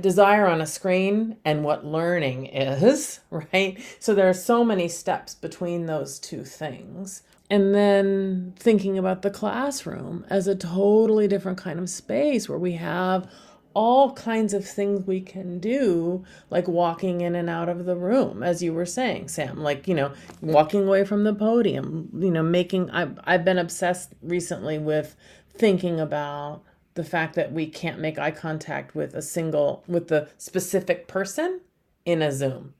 desire 0.00 0.46
on 0.46 0.60
a 0.60 0.66
screen 0.66 1.36
and 1.44 1.64
what 1.64 1.84
learning 1.84 2.46
is, 2.46 3.20
right? 3.30 3.78
So 3.98 4.14
there 4.14 4.28
are 4.28 4.34
so 4.34 4.64
many 4.64 4.88
steps 4.88 5.34
between 5.34 5.86
those 5.86 6.18
two 6.18 6.44
things. 6.44 7.22
And 7.50 7.74
then 7.74 8.54
thinking 8.58 8.96
about 8.96 9.22
the 9.22 9.30
classroom 9.30 10.24
as 10.30 10.46
a 10.46 10.54
totally 10.54 11.28
different 11.28 11.58
kind 11.58 11.78
of 11.78 11.90
space 11.90 12.48
where 12.48 12.58
we 12.58 12.72
have 12.72 13.28
all 13.74 14.12
kinds 14.12 14.54
of 14.54 14.66
things 14.66 15.06
we 15.06 15.20
can 15.20 15.58
do, 15.58 16.24
like 16.50 16.68
walking 16.68 17.20
in 17.20 17.34
and 17.34 17.48
out 17.48 17.68
of 17.68 17.84
the 17.84 17.96
room, 17.96 18.42
as 18.42 18.62
you 18.62 18.72
were 18.72 18.86
saying, 18.86 19.28
Sam, 19.28 19.58
like, 19.62 19.88
you 19.88 19.94
know, 19.94 20.12
walking 20.40 20.86
away 20.86 21.04
from 21.04 21.24
the 21.24 21.34
podium, 21.34 22.08
you 22.18 22.30
know, 22.30 22.42
making, 22.42 22.90
I've, 22.90 23.18
I've 23.24 23.44
been 23.44 23.58
obsessed 23.58 24.12
recently 24.22 24.78
with 24.78 25.16
thinking 25.56 26.00
about 26.00 26.62
the 26.94 27.04
fact 27.04 27.34
that 27.34 27.52
we 27.52 27.66
can't 27.66 27.98
make 27.98 28.18
eye 28.18 28.30
contact 28.30 28.94
with 28.94 29.14
a 29.14 29.22
single 29.22 29.84
with 29.86 30.08
the 30.08 30.28
specific 30.38 31.08
person 31.08 31.60
in 32.04 32.22
a 32.22 32.32
zoom 32.32 32.74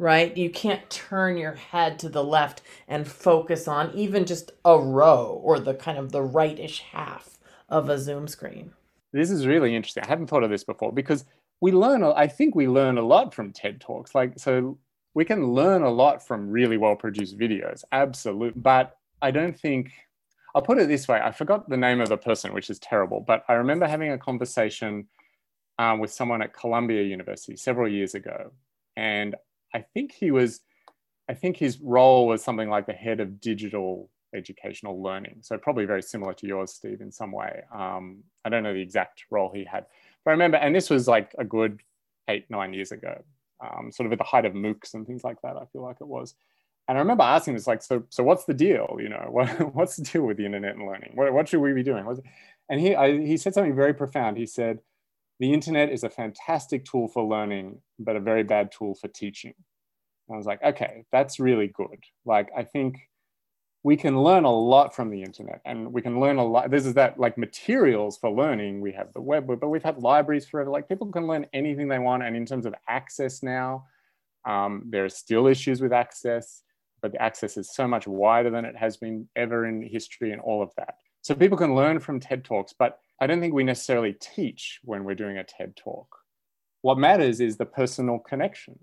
right? 0.00 0.36
You 0.36 0.48
can't 0.48 0.88
turn 0.90 1.36
your 1.36 1.54
head 1.54 1.98
to 1.98 2.08
the 2.08 2.22
left 2.22 2.62
and 2.86 3.06
focus 3.06 3.66
on 3.66 3.92
even 3.94 4.24
just 4.24 4.52
a 4.64 4.78
row 4.78 5.40
or 5.42 5.58
the 5.58 5.74
kind 5.74 5.98
of 5.98 6.12
the 6.12 6.22
rightish 6.22 6.84
half 6.92 7.36
of 7.68 7.88
a 7.88 7.98
zoom 7.98 8.28
screen. 8.28 8.72
This 9.12 9.30
is 9.30 9.46
really 9.46 9.74
interesting. 9.74 10.04
I 10.04 10.08
hadn't 10.08 10.28
thought 10.28 10.44
of 10.44 10.50
this 10.50 10.64
before 10.64 10.92
because 10.92 11.24
we 11.60 11.72
learn 11.72 12.04
i 12.04 12.26
think 12.26 12.54
we 12.54 12.68
learn 12.68 12.98
a 12.98 13.02
lot 13.02 13.34
from 13.34 13.52
ted 13.52 13.80
talks. 13.80 14.14
Like 14.14 14.34
so 14.38 14.78
we 15.14 15.24
can 15.24 15.52
learn 15.52 15.82
a 15.82 15.90
lot 15.90 16.26
from 16.26 16.48
really 16.48 16.76
well 16.76 16.94
produced 16.94 17.36
videos 17.36 17.82
absolutely 17.90 18.60
but 18.60 18.96
i 19.20 19.30
don't 19.30 19.58
think 19.58 19.90
I'll 20.54 20.62
put 20.62 20.78
it 20.78 20.88
this 20.88 21.06
way 21.08 21.20
I 21.20 21.32
forgot 21.32 21.68
the 21.68 21.76
name 21.76 22.00
of 22.00 22.08
the 22.08 22.16
person, 22.16 22.52
which 22.52 22.70
is 22.70 22.78
terrible, 22.78 23.24
but 23.26 23.44
I 23.48 23.54
remember 23.54 23.86
having 23.86 24.12
a 24.12 24.18
conversation 24.18 25.08
um, 25.78 26.00
with 26.00 26.10
someone 26.12 26.42
at 26.42 26.54
Columbia 26.54 27.02
University 27.02 27.56
several 27.56 27.90
years 27.90 28.14
ago. 28.14 28.52
And 28.96 29.36
I 29.74 29.84
think 29.94 30.12
he 30.12 30.30
was, 30.30 30.60
I 31.28 31.34
think 31.34 31.56
his 31.56 31.80
role 31.80 32.26
was 32.26 32.42
something 32.42 32.68
like 32.68 32.86
the 32.86 32.92
head 32.92 33.20
of 33.20 33.40
digital 33.40 34.10
educational 34.34 35.02
learning. 35.02 35.38
So 35.42 35.56
probably 35.56 35.84
very 35.84 36.02
similar 36.02 36.34
to 36.34 36.46
yours, 36.46 36.72
Steve, 36.72 37.00
in 37.00 37.10
some 37.12 37.32
way. 37.32 37.62
Um, 37.74 38.24
I 38.44 38.48
don't 38.48 38.62
know 38.62 38.74
the 38.74 38.82
exact 38.82 39.24
role 39.30 39.50
he 39.54 39.64
had, 39.64 39.86
but 40.24 40.30
I 40.30 40.32
remember, 40.32 40.58
and 40.58 40.74
this 40.74 40.90
was 40.90 41.08
like 41.08 41.34
a 41.38 41.44
good 41.44 41.80
eight, 42.28 42.44
nine 42.50 42.74
years 42.74 42.92
ago, 42.92 43.22
um, 43.60 43.90
sort 43.90 44.06
of 44.06 44.12
at 44.12 44.18
the 44.18 44.24
height 44.24 44.44
of 44.44 44.52
MOOCs 44.52 44.94
and 44.94 45.06
things 45.06 45.24
like 45.24 45.40
that, 45.42 45.56
I 45.56 45.64
feel 45.72 45.82
like 45.82 45.96
it 46.00 46.06
was. 46.06 46.34
And 46.88 46.96
I 46.96 47.00
remember 47.00 47.22
asking 47.22 47.54
this, 47.54 47.66
like, 47.66 47.82
so, 47.82 48.02
so 48.08 48.24
what's 48.24 48.46
the 48.46 48.54
deal? 48.54 48.96
You 48.98 49.10
know, 49.10 49.26
what, 49.30 49.74
what's 49.74 49.96
the 49.96 50.02
deal 50.02 50.22
with 50.22 50.38
the 50.38 50.46
internet 50.46 50.74
and 50.74 50.86
learning? 50.86 51.12
What, 51.14 51.32
what 51.32 51.48
should 51.48 51.60
we 51.60 51.72
be 51.72 51.82
doing? 51.82 52.06
And 52.70 52.80
he, 52.80 52.94
I, 52.94 53.18
he 53.18 53.36
said 53.36 53.54
something 53.54 53.76
very 53.76 53.94
profound. 53.94 54.36
He 54.36 54.46
said, 54.46 54.80
the 55.40 55.52
internet 55.52 55.90
is 55.90 56.02
a 56.02 56.10
fantastic 56.10 56.84
tool 56.84 57.06
for 57.06 57.24
learning, 57.24 57.80
but 57.98 58.16
a 58.16 58.20
very 58.20 58.42
bad 58.42 58.72
tool 58.72 58.94
for 58.94 59.08
teaching. 59.08 59.54
And 60.28 60.34
I 60.34 60.36
was 60.36 60.46
like, 60.46 60.62
okay, 60.62 61.04
that's 61.12 61.38
really 61.38 61.68
good. 61.68 62.02
Like, 62.24 62.48
I 62.56 62.64
think 62.64 63.08
we 63.84 63.96
can 63.96 64.20
learn 64.22 64.44
a 64.44 64.52
lot 64.52 64.94
from 64.94 65.10
the 65.10 65.22
internet 65.22 65.60
and 65.64 65.92
we 65.92 66.02
can 66.02 66.20
learn 66.20 66.36
a 66.36 66.44
lot. 66.44 66.70
This 66.70 66.84
is 66.84 66.94
that 66.94 67.18
like 67.18 67.38
materials 67.38 68.18
for 68.18 68.30
learning. 68.30 68.80
We 68.80 68.92
have 68.92 69.12
the 69.14 69.20
web, 69.20 69.46
but 69.46 69.68
we've 69.68 69.82
had 69.82 69.98
libraries 69.98 70.46
forever. 70.46 70.70
Like 70.70 70.88
people 70.88 71.10
can 71.12 71.26
learn 71.26 71.46
anything 71.52 71.88
they 71.88 72.00
want. 72.00 72.24
And 72.24 72.36
in 72.36 72.44
terms 72.44 72.66
of 72.66 72.74
access 72.88 73.42
now, 73.42 73.86
um, 74.44 74.84
there 74.90 75.04
are 75.04 75.08
still 75.10 75.46
issues 75.46 75.80
with 75.80 75.92
access, 75.92 76.62
but 77.00 77.12
the 77.12 77.22
access 77.22 77.56
is 77.56 77.74
so 77.74 77.86
much 77.86 78.06
wider 78.06 78.50
than 78.50 78.64
it 78.64 78.76
has 78.76 78.96
been 78.96 79.28
ever 79.36 79.66
in 79.66 79.82
history 79.82 80.32
and 80.32 80.40
all 80.40 80.62
of 80.62 80.70
that. 80.76 80.96
So 81.22 81.34
people 81.34 81.58
can 81.58 81.74
learn 81.74 82.00
from 82.00 82.20
TED 82.20 82.44
Talks, 82.44 82.72
but 82.78 82.98
I 83.20 83.26
don't 83.26 83.40
think 83.40 83.54
we 83.54 83.64
necessarily 83.64 84.14
teach 84.14 84.80
when 84.84 85.04
we're 85.04 85.14
doing 85.14 85.38
a 85.38 85.44
TED 85.44 85.76
Talk. 85.76 86.08
What 86.82 86.98
matters 86.98 87.40
is 87.40 87.56
the 87.56 87.66
personal 87.66 88.18
connection. 88.18 88.78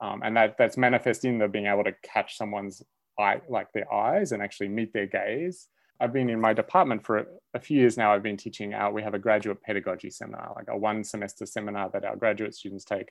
Um, 0.00 0.22
and 0.22 0.36
that, 0.36 0.56
that's 0.58 0.76
manifest 0.76 1.24
in 1.24 1.38
the 1.38 1.48
being 1.48 1.66
able 1.66 1.84
to 1.84 1.94
catch 2.02 2.36
someone's 2.36 2.82
eye, 3.18 3.40
like 3.48 3.72
their 3.72 3.92
eyes 3.92 4.32
and 4.32 4.42
actually 4.42 4.68
meet 4.68 4.92
their 4.92 5.06
gaze. 5.06 5.68
I've 6.00 6.12
been 6.12 6.30
in 6.30 6.40
my 6.40 6.52
department 6.52 7.04
for 7.04 7.26
a 7.54 7.60
few 7.60 7.80
years 7.80 7.96
now. 7.96 8.12
I've 8.12 8.22
been 8.22 8.36
teaching 8.36 8.74
out. 8.74 8.94
We 8.94 9.02
have 9.02 9.14
a 9.14 9.18
graduate 9.18 9.60
pedagogy 9.62 10.10
seminar, 10.10 10.52
like 10.54 10.68
a 10.68 10.76
one 10.76 11.02
semester 11.02 11.44
seminar 11.44 11.90
that 11.92 12.04
our 12.04 12.14
graduate 12.14 12.54
students 12.54 12.84
take, 12.84 13.08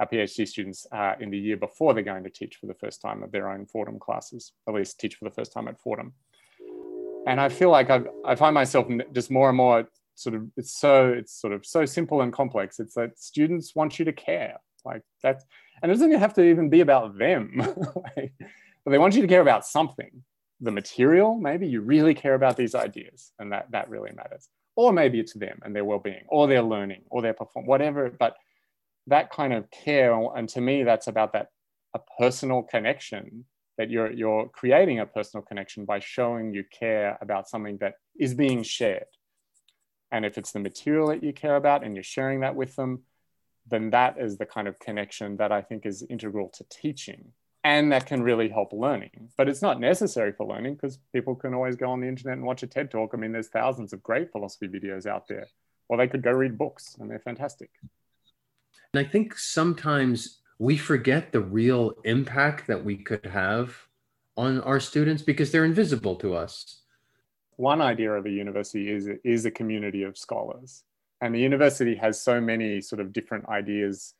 our 0.00 0.06
PhD 0.06 0.48
students 0.48 0.86
uh, 0.90 1.14
in 1.20 1.30
the 1.30 1.38
year 1.38 1.56
before 1.56 1.94
they're 1.94 2.02
going 2.02 2.24
to 2.24 2.30
teach 2.30 2.56
for 2.56 2.66
the 2.66 2.74
first 2.74 3.00
time 3.00 3.22
of 3.22 3.30
their 3.30 3.50
own 3.50 3.66
Fordham 3.66 3.98
classes, 3.98 4.52
at 4.66 4.74
least 4.74 4.98
teach 4.98 5.14
for 5.14 5.26
the 5.26 5.34
first 5.34 5.52
time 5.52 5.68
at 5.68 5.78
Fordham. 5.78 6.14
And 7.26 7.38
I 7.38 7.50
feel 7.50 7.70
like 7.70 7.90
I've, 7.90 8.08
I 8.24 8.34
find 8.34 8.54
myself 8.54 8.86
just 9.12 9.30
more 9.30 9.48
and 9.48 9.56
more 9.56 9.86
sort 10.14 10.34
of, 10.34 10.46
it's 10.56 10.74
so, 10.74 11.08
it's 11.08 11.38
sort 11.38 11.52
of 11.52 11.66
so 11.66 11.84
simple 11.84 12.22
and 12.22 12.32
complex. 12.32 12.80
It's 12.80 12.94
that 12.94 13.18
students 13.18 13.76
want 13.76 13.98
you 13.98 14.06
to 14.06 14.12
care. 14.12 14.56
Like 14.84 15.02
that, 15.22 15.42
and 15.82 15.90
it 15.90 15.94
doesn't 15.94 16.12
have 16.12 16.34
to 16.34 16.42
even 16.42 16.70
be 16.70 16.80
about 16.80 17.18
them. 17.18 17.56
like, 18.16 18.32
but 18.84 18.90
they 18.90 18.98
want 18.98 19.14
you 19.14 19.22
to 19.22 19.28
care 19.28 19.42
about 19.42 19.66
something. 19.66 20.22
The 20.60 20.70
material, 20.70 21.36
maybe 21.36 21.66
you 21.66 21.80
really 21.80 22.14
care 22.14 22.34
about 22.34 22.56
these 22.56 22.74
ideas, 22.74 23.32
and 23.38 23.52
that, 23.52 23.70
that 23.70 23.88
really 23.88 24.12
matters. 24.12 24.48
Or 24.76 24.92
maybe 24.92 25.20
it's 25.20 25.32
them 25.32 25.60
and 25.64 25.74
their 25.74 25.84
well-being, 25.84 26.24
or 26.28 26.46
their 26.46 26.62
learning, 26.62 27.02
or 27.10 27.22
their 27.22 27.34
perform, 27.34 27.66
whatever. 27.66 28.10
But 28.10 28.36
that 29.10 29.30
kind 29.30 29.52
of 29.52 29.70
care, 29.70 30.12
and 30.36 30.48
to 30.50 30.60
me, 30.60 30.82
that's 30.82 31.06
about 31.06 31.32
that 31.34 31.48
a 31.94 32.00
personal 32.18 32.62
connection 32.62 33.44
that 33.76 33.90
you're 33.90 34.12
you're 34.12 34.48
creating 34.48 35.00
a 35.00 35.06
personal 35.06 35.44
connection 35.44 35.84
by 35.84 35.98
showing 35.98 36.54
you 36.54 36.64
care 36.70 37.18
about 37.20 37.48
something 37.48 37.78
that 37.78 37.94
is 38.18 38.34
being 38.34 38.62
shared. 38.62 39.06
And 40.12 40.24
if 40.24 40.38
it's 40.38 40.52
the 40.52 40.58
material 40.58 41.08
that 41.08 41.22
you 41.22 41.32
care 41.32 41.56
about 41.56 41.84
and 41.84 41.94
you're 41.94 42.02
sharing 42.02 42.40
that 42.40 42.56
with 42.56 42.74
them, 42.76 43.02
then 43.68 43.90
that 43.90 44.16
is 44.18 44.38
the 44.38 44.46
kind 44.46 44.66
of 44.66 44.78
connection 44.78 45.36
that 45.36 45.52
I 45.52 45.62
think 45.62 45.86
is 45.86 46.02
integral 46.08 46.48
to 46.54 46.64
teaching 46.68 47.32
and 47.62 47.92
that 47.92 48.06
can 48.06 48.22
really 48.22 48.48
help 48.48 48.72
learning. 48.72 49.30
But 49.36 49.48
it's 49.48 49.62
not 49.62 49.80
necessary 49.80 50.32
for 50.32 50.46
learning 50.46 50.74
because 50.74 50.98
people 51.12 51.34
can 51.34 51.54
always 51.54 51.76
go 51.76 51.90
on 51.90 52.00
the 52.00 52.08
internet 52.08 52.38
and 52.38 52.46
watch 52.46 52.62
a 52.62 52.66
TED 52.66 52.90
talk. 52.90 53.10
I 53.12 53.16
mean, 53.16 53.32
there's 53.32 53.48
thousands 53.48 53.92
of 53.92 54.02
great 54.02 54.32
philosophy 54.32 54.66
videos 54.66 55.06
out 55.06 55.28
there, 55.28 55.46
or 55.88 55.96
they 55.96 56.08
could 56.08 56.22
go 56.22 56.32
read 56.32 56.56
books 56.56 56.96
and 56.98 57.10
they're 57.10 57.18
fantastic. 57.18 57.70
And 58.92 59.06
I 59.06 59.08
think 59.08 59.38
sometimes 59.38 60.40
we 60.58 60.76
forget 60.76 61.32
the 61.32 61.40
real 61.40 61.94
impact 62.04 62.66
that 62.66 62.84
we 62.84 62.96
could 62.96 63.26
have 63.26 63.76
on 64.36 64.60
our 64.62 64.80
students 64.80 65.22
because 65.22 65.50
they're 65.52 65.64
invisible 65.64 66.16
to 66.16 66.34
us. 66.34 66.82
One 67.56 67.80
idea 67.80 68.12
of 68.12 68.26
a 68.26 68.30
university 68.30 68.90
is, 68.90 69.08
is 69.22 69.44
a 69.44 69.50
community 69.50 70.02
of 70.02 70.16
scholars. 70.16 70.84
And 71.20 71.34
the 71.34 71.40
university 71.40 71.94
has 71.96 72.20
so 72.20 72.40
many 72.40 72.80
sort 72.80 73.00
of 73.00 73.12
different 73.12 73.48
ideas 73.48 74.14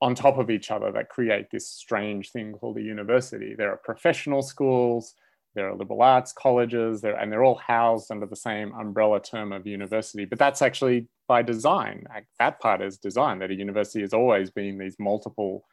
on 0.00 0.14
top 0.14 0.38
of 0.38 0.50
each 0.50 0.70
other 0.70 0.90
that 0.92 1.08
create 1.08 1.50
this 1.50 1.68
strange 1.68 2.32
thing 2.32 2.52
called 2.54 2.78
a 2.78 2.82
university. 2.82 3.54
There 3.54 3.70
are 3.70 3.76
professional 3.76 4.42
schools, 4.42 5.14
there 5.54 5.68
are 5.68 5.76
liberal 5.76 6.02
arts 6.02 6.32
colleges, 6.32 7.04
and 7.04 7.30
they're 7.30 7.44
all 7.44 7.60
housed 7.66 8.10
under 8.10 8.26
the 8.26 8.36
same 8.36 8.72
umbrella 8.74 9.20
term 9.20 9.52
of 9.52 9.66
university. 9.66 10.24
But 10.24 10.38
that's 10.38 10.62
actually 10.62 11.08
by 11.28 11.42
design. 11.42 12.06
That 12.38 12.60
part 12.60 12.80
is 12.80 12.98
design, 12.98 13.38
that 13.40 13.50
a 13.50 13.54
university 13.54 14.00
has 14.00 14.14
always 14.14 14.50
been 14.50 14.78
these 14.78 14.96
multiple 14.98 15.64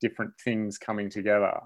different 0.00 0.32
things 0.42 0.78
coming 0.78 1.10
together. 1.10 1.60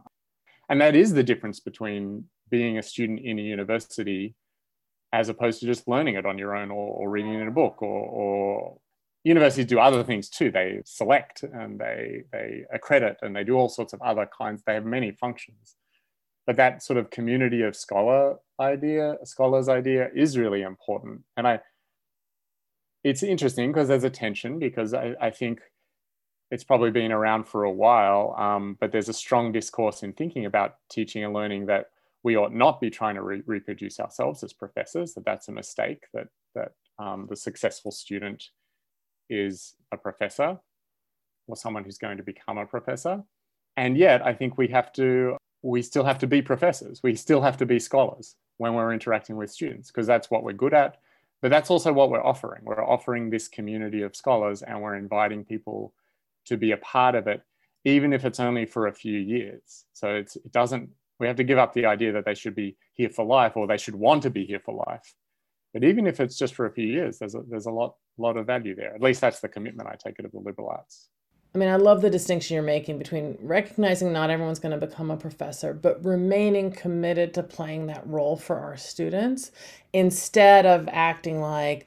And 0.68 0.80
that 0.80 0.96
is 0.96 1.12
the 1.12 1.22
difference 1.22 1.60
between 1.60 2.24
being 2.50 2.78
a 2.78 2.82
student 2.82 3.20
in 3.20 3.38
a 3.38 3.42
university 3.42 4.34
as 5.12 5.28
opposed 5.28 5.60
to 5.60 5.66
just 5.66 5.88
learning 5.88 6.14
it 6.14 6.26
on 6.26 6.38
your 6.38 6.54
own 6.54 6.70
or, 6.70 6.94
or 6.94 7.10
reading 7.10 7.34
it 7.34 7.40
in 7.40 7.48
a 7.48 7.52
book 7.52 7.82
or, 7.82 8.06
or 8.06 8.78
universities 9.24 9.66
do 9.66 9.78
other 9.78 10.04
things 10.04 10.28
too. 10.28 10.50
They 10.50 10.80
select 10.84 11.42
and 11.42 11.78
they 11.78 12.22
they 12.32 12.64
accredit 12.72 13.18
and 13.22 13.34
they 13.34 13.44
do 13.44 13.56
all 13.56 13.68
sorts 13.68 13.92
of 13.92 14.00
other 14.02 14.28
kinds. 14.36 14.62
They 14.64 14.74
have 14.74 14.84
many 14.84 15.12
functions. 15.12 15.76
But 16.46 16.56
that 16.56 16.82
sort 16.82 16.98
of 16.98 17.10
community 17.10 17.62
of 17.62 17.76
scholar 17.76 18.36
idea, 18.60 19.16
scholars 19.24 19.68
idea 19.68 20.08
is 20.14 20.36
really 20.36 20.62
important. 20.62 21.22
And 21.36 21.46
I 21.46 21.60
it's 23.02 23.22
interesting 23.22 23.72
because 23.72 23.88
there's 23.88 24.04
a 24.04 24.10
tension 24.10 24.58
because 24.58 24.92
I, 24.92 25.14
I 25.20 25.30
think 25.30 25.60
it's 26.50 26.64
probably 26.64 26.90
been 26.90 27.12
around 27.12 27.44
for 27.44 27.64
a 27.64 27.70
while, 27.70 28.34
um, 28.38 28.76
but 28.80 28.92
there's 28.92 29.08
a 29.08 29.14
strong 29.14 29.52
discourse 29.52 30.02
in 30.02 30.12
thinking 30.12 30.46
about 30.46 30.74
teaching 30.90 31.24
and 31.24 31.32
learning 31.32 31.66
that 31.66 31.86
we 32.22 32.36
ought 32.36 32.52
not 32.52 32.80
be 32.80 32.90
trying 32.90 33.14
to 33.14 33.22
re- 33.22 33.42
reproduce 33.46 34.00
ourselves 34.00 34.42
as 34.42 34.52
professors, 34.52 35.14
that 35.14 35.24
that's 35.24 35.48
a 35.48 35.52
mistake, 35.52 36.04
that, 36.12 36.26
that 36.54 36.72
um, 36.98 37.26
the 37.30 37.36
successful 37.36 37.90
student 37.90 38.44
is 39.30 39.74
a 39.92 39.96
professor 39.96 40.58
or 41.46 41.56
someone 41.56 41.84
who's 41.84 41.98
going 41.98 42.16
to 42.16 42.22
become 42.22 42.58
a 42.58 42.66
professor. 42.66 43.22
And 43.76 43.96
yet, 43.96 44.26
I 44.26 44.34
think 44.34 44.58
we 44.58 44.68
have 44.68 44.92
to, 44.94 45.36
we 45.62 45.82
still 45.82 46.04
have 46.04 46.18
to 46.18 46.26
be 46.26 46.42
professors. 46.42 47.02
We 47.02 47.14
still 47.14 47.40
have 47.42 47.56
to 47.58 47.66
be 47.66 47.78
scholars 47.78 48.36
when 48.56 48.74
we're 48.74 48.92
interacting 48.92 49.36
with 49.36 49.50
students 49.50 49.90
because 49.90 50.06
that's 50.06 50.30
what 50.30 50.42
we're 50.42 50.52
good 50.52 50.74
at. 50.74 50.98
But 51.42 51.50
that's 51.50 51.70
also 51.70 51.92
what 51.92 52.10
we're 52.10 52.24
offering. 52.24 52.62
We're 52.64 52.84
offering 52.84 53.30
this 53.30 53.48
community 53.48 54.02
of 54.02 54.14
scholars 54.14 54.62
and 54.62 54.80
we're 54.80 54.96
inviting 54.96 55.44
people 55.44 55.94
to 56.46 56.56
be 56.56 56.72
a 56.72 56.76
part 56.76 57.14
of 57.14 57.26
it, 57.26 57.42
even 57.84 58.12
if 58.12 58.24
it's 58.24 58.40
only 58.40 58.66
for 58.66 58.86
a 58.86 58.92
few 58.92 59.18
years. 59.18 59.84
So 59.92 60.16
it 60.16 60.34
doesn't, 60.50 60.90
we 61.18 61.26
have 61.26 61.36
to 61.36 61.44
give 61.44 61.58
up 61.58 61.72
the 61.72 61.86
idea 61.86 62.12
that 62.12 62.24
they 62.24 62.34
should 62.34 62.54
be 62.54 62.76
here 62.92 63.08
for 63.08 63.24
life 63.24 63.56
or 63.56 63.66
they 63.66 63.78
should 63.78 63.94
want 63.94 64.22
to 64.24 64.30
be 64.30 64.44
here 64.44 64.60
for 64.60 64.84
life. 64.86 65.14
But 65.72 65.84
even 65.84 66.06
if 66.06 66.20
it's 66.20 66.36
just 66.36 66.54
for 66.54 66.66
a 66.66 66.72
few 66.72 66.86
years, 66.86 67.18
there's 67.18 67.34
a, 67.34 67.42
there's 67.48 67.66
a 67.66 67.70
lot 67.70 67.94
lot 68.18 68.36
of 68.36 68.46
value 68.46 68.74
there. 68.74 68.94
At 68.94 69.02
least 69.02 69.20
that's 69.20 69.40
the 69.40 69.48
commitment 69.48 69.88
I 69.88 69.94
take 69.94 70.18
it 70.18 70.24
of 70.24 70.32
the 70.32 70.40
liberal 70.40 70.68
arts. 70.68 71.08
I 71.52 71.58
mean, 71.58 71.68
I 71.68 71.76
love 71.76 72.00
the 72.00 72.10
distinction 72.10 72.54
you're 72.54 72.62
making 72.62 72.98
between 72.98 73.36
recognizing 73.40 74.12
not 74.12 74.30
everyone's 74.30 74.60
going 74.60 74.78
to 74.78 74.86
become 74.86 75.10
a 75.10 75.16
professor, 75.16 75.74
but 75.74 76.04
remaining 76.04 76.70
committed 76.70 77.34
to 77.34 77.42
playing 77.42 77.86
that 77.86 78.06
role 78.06 78.36
for 78.36 78.58
our 78.58 78.76
students 78.76 79.50
instead 79.92 80.64
of 80.64 80.88
acting 80.92 81.40
like, 81.40 81.86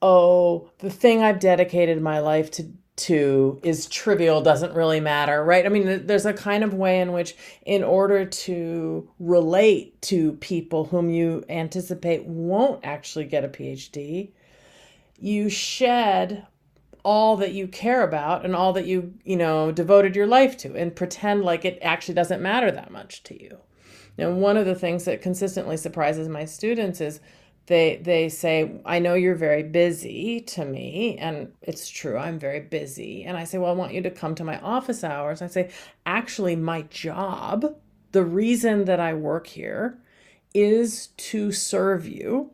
oh, 0.00 0.70
the 0.78 0.90
thing 0.90 1.22
I've 1.22 1.40
dedicated 1.40 2.00
my 2.00 2.20
life 2.20 2.50
to 2.52 2.72
to 2.96 3.58
is 3.62 3.86
trivial 3.86 4.42
doesn't 4.42 4.74
really 4.74 5.00
matter 5.00 5.42
right? 5.42 5.64
I 5.64 5.70
mean 5.70 6.06
there's 6.06 6.26
a 6.26 6.34
kind 6.34 6.62
of 6.62 6.74
way 6.74 7.00
in 7.00 7.12
which 7.12 7.34
in 7.64 7.82
order 7.82 8.26
to 8.26 9.08
relate 9.18 10.02
to 10.02 10.34
people 10.34 10.84
whom 10.84 11.08
you 11.08 11.42
anticipate 11.48 12.26
won't 12.26 12.84
actually 12.84 13.24
get 13.24 13.42
a 13.42 13.48
phd 13.48 14.32
you 15.18 15.48
shed 15.48 16.46
all 17.02 17.36
that 17.36 17.52
you 17.52 17.66
care 17.66 18.02
about 18.02 18.44
and 18.44 18.54
all 18.54 18.72
that 18.72 18.86
you 18.86 19.14
you 19.24 19.36
know 19.36 19.72
devoted 19.72 20.14
your 20.14 20.26
life 20.26 20.56
to 20.58 20.74
and 20.74 20.94
pretend 20.94 21.44
like 21.44 21.64
it 21.64 21.78
actually 21.82 22.14
doesn't 22.14 22.42
matter 22.42 22.70
that 22.70 22.90
much 22.90 23.22
to 23.24 23.40
you. 23.40 23.58
And 24.18 24.40
one 24.40 24.56
of 24.56 24.66
the 24.66 24.74
things 24.74 25.04
that 25.04 25.22
consistently 25.22 25.76
surprises 25.76 26.28
my 26.28 26.44
students 26.44 27.00
is 27.00 27.20
they 27.66 28.00
they 28.02 28.28
say 28.28 28.80
i 28.84 28.98
know 28.98 29.14
you're 29.14 29.34
very 29.34 29.62
busy 29.62 30.40
to 30.40 30.64
me 30.64 31.16
and 31.18 31.52
it's 31.62 31.88
true 31.88 32.16
i'm 32.16 32.38
very 32.38 32.60
busy. 32.60 33.24
And 33.24 33.36
i 33.36 33.44
say 33.44 33.58
well 33.58 33.70
i 33.70 33.74
want 33.74 33.94
you 33.94 34.02
to 34.02 34.10
come 34.10 34.34
to 34.36 34.44
my 34.44 34.58
office 34.60 35.04
hours. 35.04 35.42
I 35.42 35.46
say 35.46 35.70
actually 36.04 36.56
my 36.56 36.82
job 36.82 37.76
the 38.12 38.24
reason 38.24 38.84
that 38.86 39.00
i 39.00 39.14
work 39.14 39.46
here 39.46 39.98
is 40.52 41.08
to 41.16 41.52
serve 41.52 42.06
you 42.06 42.50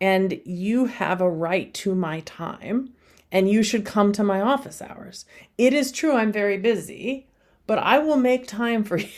and 0.00 0.40
you 0.44 0.86
have 0.86 1.20
a 1.20 1.30
right 1.30 1.72
to 1.74 1.94
my 1.94 2.20
time 2.20 2.94
and 3.32 3.48
you 3.48 3.62
should 3.62 3.84
come 3.84 4.12
to 4.12 4.22
my 4.22 4.40
office 4.40 4.82
hours. 4.82 5.24
It 5.58 5.72
is 5.72 5.92
true 5.92 6.12
I'm 6.12 6.32
very 6.32 6.58
busy, 6.58 7.28
but 7.66 7.78
I 7.78 7.98
will 7.98 8.16
make 8.16 8.46
time 8.46 8.84
for 8.84 8.96
you. 8.98 9.08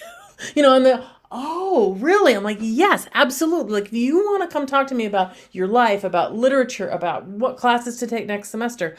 you 0.54 0.62
know, 0.62 0.74
and 0.74 0.86
the 0.86 1.04
oh, 1.32 1.94
really? 1.98 2.34
I'm 2.34 2.44
like, 2.44 2.58
yes, 2.60 3.08
absolutely. 3.14 3.72
Like, 3.72 3.86
if 3.86 3.94
you 3.94 4.16
want 4.18 4.42
to 4.42 4.52
come 4.52 4.66
talk 4.66 4.86
to 4.88 4.94
me 4.94 5.06
about 5.06 5.34
your 5.50 5.66
life, 5.66 6.04
about 6.04 6.34
literature, 6.34 6.88
about 6.88 7.26
what 7.26 7.56
classes 7.56 7.96
to 7.98 8.06
take 8.06 8.26
next 8.26 8.50
semester, 8.50 8.96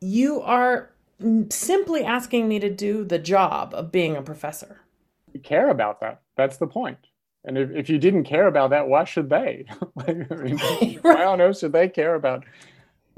you 0.00 0.40
are 0.42 0.90
simply 1.50 2.04
asking 2.04 2.48
me 2.48 2.58
to 2.58 2.68
do 2.68 3.04
the 3.04 3.18
job 3.18 3.72
of 3.74 3.90
being 3.90 4.16
a 4.16 4.22
professor. 4.22 4.80
You 5.32 5.40
care 5.40 5.70
about 5.70 6.00
that. 6.00 6.22
That's 6.36 6.56
the 6.56 6.66
point. 6.66 6.98
And 7.44 7.56
if, 7.56 7.70
if 7.70 7.88
you 7.88 7.98
didn't 7.98 8.24
care 8.24 8.46
about 8.46 8.70
that, 8.70 8.88
why 8.88 9.04
should 9.04 9.30
they? 9.30 9.64
like, 9.94 10.30
I 10.30 10.34
mean, 10.34 10.56
right. 10.62 10.98
Why 11.02 11.24
on 11.24 11.40
earth 11.40 11.58
should 11.58 11.72
they 11.72 11.88
care 11.88 12.14
about 12.14 12.44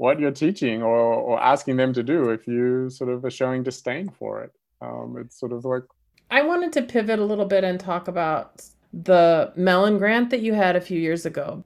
what 0.01 0.19
you're 0.19 0.31
teaching 0.31 0.81
or, 0.81 0.97
or 0.97 1.39
asking 1.39 1.75
them 1.75 1.93
to 1.93 2.01
do 2.01 2.31
if 2.31 2.47
you 2.47 2.89
sort 2.89 3.07
of 3.07 3.23
are 3.23 3.29
showing 3.29 3.61
disdain 3.61 4.09
for 4.09 4.41
it? 4.41 4.51
Um, 4.81 5.15
it's 5.19 5.39
sort 5.39 5.51
of 5.51 5.63
like. 5.63 5.83
I 6.31 6.41
wanted 6.41 6.73
to 6.73 6.81
pivot 6.81 7.19
a 7.19 7.23
little 7.23 7.45
bit 7.45 7.63
and 7.63 7.79
talk 7.79 8.07
about 8.07 8.63
the 8.91 9.53
Mellon 9.55 9.99
grant 9.99 10.31
that 10.31 10.41
you 10.41 10.55
had 10.55 10.75
a 10.75 10.81
few 10.81 10.99
years 10.99 11.23
ago. 11.23 11.63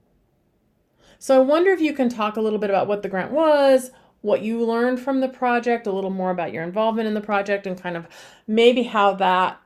So 1.18 1.38
I 1.38 1.40
wonder 1.46 1.72
if 1.72 1.80
you 1.80 1.94
can 1.94 2.10
talk 2.10 2.36
a 2.36 2.42
little 2.42 2.60
bit 2.60 2.70
about 2.70 2.88
what 2.88 3.04
the 3.04 3.08
grant 3.08 3.32
was, 3.32 3.92
what 4.20 4.42
you 4.42 4.66
learned 4.66 5.00
from 5.00 5.22
the 5.22 5.30
project, 5.30 5.88
a 5.88 5.94
little 5.94 6.10
more 6.10 6.32
about 6.32 6.52
your 6.52 6.64
involvement 6.64 7.08
in 7.08 7.14
the 7.14 7.22
project, 7.22 7.66
and 7.66 7.82
kind 7.82 7.96
of 7.96 8.06
maybe 8.48 8.84
how 8.84 9.14
that, 9.14 9.62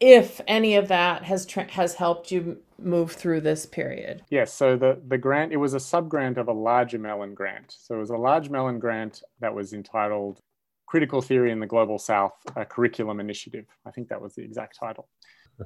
if 0.00 0.38
any 0.46 0.76
of 0.76 0.88
that, 0.88 1.24
has 1.24 1.46
tra- 1.46 1.70
has 1.70 1.94
helped 1.94 2.30
you 2.30 2.58
move 2.78 3.12
through 3.12 3.40
this 3.40 3.66
period. 3.66 4.22
Yes. 4.30 4.52
So 4.52 4.76
the 4.76 5.00
the 5.06 5.18
grant 5.18 5.52
it 5.52 5.56
was 5.56 5.74
a 5.74 5.80
sub 5.80 6.08
grant 6.08 6.38
of 6.38 6.48
a 6.48 6.52
larger 6.52 6.98
Mellon 6.98 7.34
grant. 7.34 7.74
So 7.78 7.96
it 7.96 7.98
was 7.98 8.10
a 8.10 8.16
large 8.16 8.50
Mellon 8.50 8.78
grant 8.78 9.22
that 9.40 9.54
was 9.54 9.72
entitled 9.72 10.40
Critical 10.86 11.22
Theory 11.22 11.50
in 11.50 11.60
the 11.60 11.66
Global 11.66 11.98
South, 11.98 12.34
a 12.56 12.64
curriculum 12.64 13.20
initiative. 13.20 13.66
I 13.86 13.90
think 13.90 14.08
that 14.08 14.20
was 14.20 14.34
the 14.34 14.42
exact 14.42 14.78
title. 14.78 15.08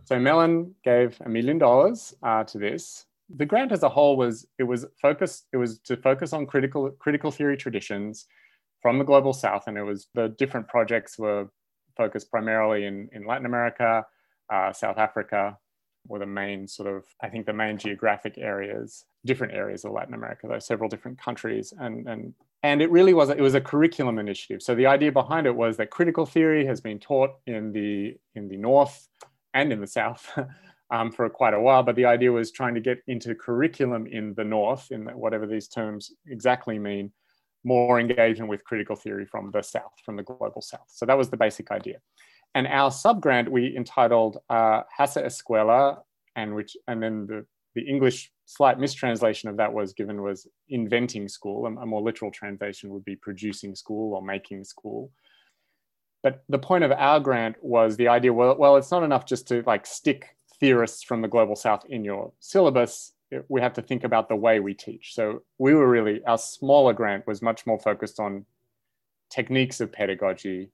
So 0.04 0.18
Mellon 0.18 0.74
gave 0.84 1.20
a 1.24 1.28
million 1.28 1.58
dollars 1.58 2.14
uh, 2.22 2.44
to 2.44 2.58
this. 2.58 3.06
The 3.36 3.46
grant 3.46 3.72
as 3.72 3.82
a 3.82 3.88
whole 3.88 4.16
was 4.16 4.46
it 4.58 4.64
was 4.64 4.86
focused 5.00 5.46
it 5.52 5.56
was 5.56 5.78
to 5.80 5.96
focus 5.96 6.32
on 6.32 6.46
critical 6.46 6.90
critical 6.92 7.30
theory 7.30 7.56
traditions 7.56 8.26
from 8.80 8.98
the 8.98 9.04
global 9.04 9.32
south, 9.32 9.64
and 9.66 9.76
it 9.76 9.82
was 9.82 10.08
the 10.14 10.28
different 10.38 10.68
projects 10.68 11.18
were 11.18 11.48
focused 11.96 12.30
primarily 12.30 12.84
in 12.84 13.08
in 13.12 13.26
Latin 13.26 13.46
America, 13.46 14.06
uh, 14.52 14.72
South 14.72 14.98
Africa, 14.98 15.58
were 16.08 16.18
the 16.18 16.26
main 16.26 16.66
sort 16.66 16.88
of 16.88 17.04
I 17.22 17.28
think 17.28 17.46
the 17.46 17.52
main 17.52 17.78
geographic 17.78 18.38
areas, 18.38 19.04
different 19.24 19.54
areas 19.54 19.84
of 19.84 19.92
Latin 19.92 20.14
America, 20.14 20.46
though 20.48 20.58
several 20.58 20.88
different 20.88 21.18
countries, 21.18 21.72
and 21.78 22.08
and 22.08 22.34
and 22.62 22.82
it 22.82 22.90
really 22.90 23.14
was 23.14 23.30
it 23.30 23.40
was 23.40 23.54
a 23.54 23.60
curriculum 23.60 24.18
initiative. 24.18 24.62
So 24.62 24.74
the 24.74 24.86
idea 24.86 25.12
behind 25.12 25.46
it 25.46 25.54
was 25.54 25.76
that 25.76 25.90
critical 25.90 26.26
theory 26.26 26.66
has 26.66 26.80
been 26.80 26.98
taught 26.98 27.30
in 27.46 27.72
the 27.72 28.16
in 28.34 28.48
the 28.48 28.56
north 28.56 29.08
and 29.54 29.72
in 29.72 29.80
the 29.80 29.86
south 29.86 30.36
um, 30.90 31.12
for 31.12 31.28
quite 31.28 31.54
a 31.54 31.60
while. 31.60 31.82
But 31.82 31.96
the 31.96 32.06
idea 32.06 32.32
was 32.32 32.50
trying 32.50 32.74
to 32.74 32.80
get 32.80 32.98
into 33.06 33.34
curriculum 33.34 34.06
in 34.06 34.34
the 34.34 34.44
North, 34.44 34.90
in 34.90 35.06
whatever 35.06 35.46
these 35.46 35.68
terms 35.68 36.12
exactly 36.26 36.78
mean, 36.78 37.12
more 37.64 38.00
engagement 38.00 38.48
with 38.48 38.64
critical 38.64 38.96
theory 38.96 39.26
from 39.26 39.50
the 39.50 39.62
South, 39.62 39.92
from 40.04 40.16
the 40.16 40.22
global 40.22 40.62
South. 40.62 40.86
So 40.88 41.06
that 41.06 41.18
was 41.18 41.30
the 41.30 41.36
basic 41.36 41.70
idea. 41.70 41.98
And 42.54 42.66
our 42.66 42.90
subgrant 42.90 43.48
we 43.48 43.76
entitled 43.76 44.38
uh, 44.48 44.82
Escuela, 44.98 46.00
and 46.34 46.54
which 46.54 46.76
and 46.86 47.02
then 47.02 47.26
the, 47.26 47.46
the 47.74 47.82
English 47.82 48.32
slight 48.46 48.78
mistranslation 48.78 49.48
of 49.48 49.58
that 49.58 49.72
was 49.72 49.92
given 49.92 50.22
was 50.22 50.46
inventing 50.68 51.28
school. 51.28 51.66
A, 51.66 51.82
a 51.82 51.86
more 51.86 52.02
literal 52.02 52.30
translation 52.30 52.90
would 52.90 53.04
be 53.04 53.16
producing 53.16 53.74
school 53.74 54.14
or 54.14 54.22
making 54.22 54.64
school. 54.64 55.10
But 56.22 56.42
the 56.48 56.58
point 56.58 56.84
of 56.84 56.92
our 56.92 57.20
grant 57.20 57.56
was 57.62 57.96
the 57.96 58.08
idea, 58.08 58.32
well, 58.32 58.56
well, 58.58 58.76
it's 58.76 58.90
not 58.90 59.04
enough 59.04 59.24
just 59.24 59.46
to 59.48 59.62
like 59.66 59.86
stick 59.86 60.36
theorists 60.58 61.02
from 61.04 61.22
the 61.22 61.28
global 61.28 61.54
south 61.54 61.84
in 61.88 62.04
your 62.04 62.32
syllabus, 62.40 63.12
we 63.48 63.60
have 63.60 63.74
to 63.74 63.82
think 63.82 64.04
about 64.04 64.28
the 64.28 64.36
way 64.36 64.58
we 64.58 64.74
teach. 64.74 65.14
So 65.14 65.42
we 65.58 65.74
were 65.74 65.88
really, 65.88 66.24
our 66.24 66.38
smaller 66.38 66.92
grant 66.92 67.26
was 67.26 67.42
much 67.42 67.66
more 67.66 67.78
focused 67.78 68.18
on 68.18 68.46
techniques 69.30 69.80
of 69.80 69.92
pedagogy 69.92 70.70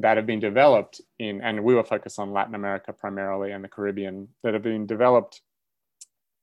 that 0.00 0.16
have 0.16 0.26
been 0.26 0.40
developed 0.40 1.00
in, 1.18 1.40
and 1.42 1.62
we 1.62 1.74
were 1.74 1.84
focused 1.84 2.18
on 2.18 2.32
Latin 2.32 2.54
America 2.54 2.92
primarily 2.92 3.52
and 3.52 3.62
the 3.62 3.68
Caribbean, 3.68 4.28
that 4.42 4.54
have 4.54 4.62
been 4.62 4.86
developed 4.86 5.40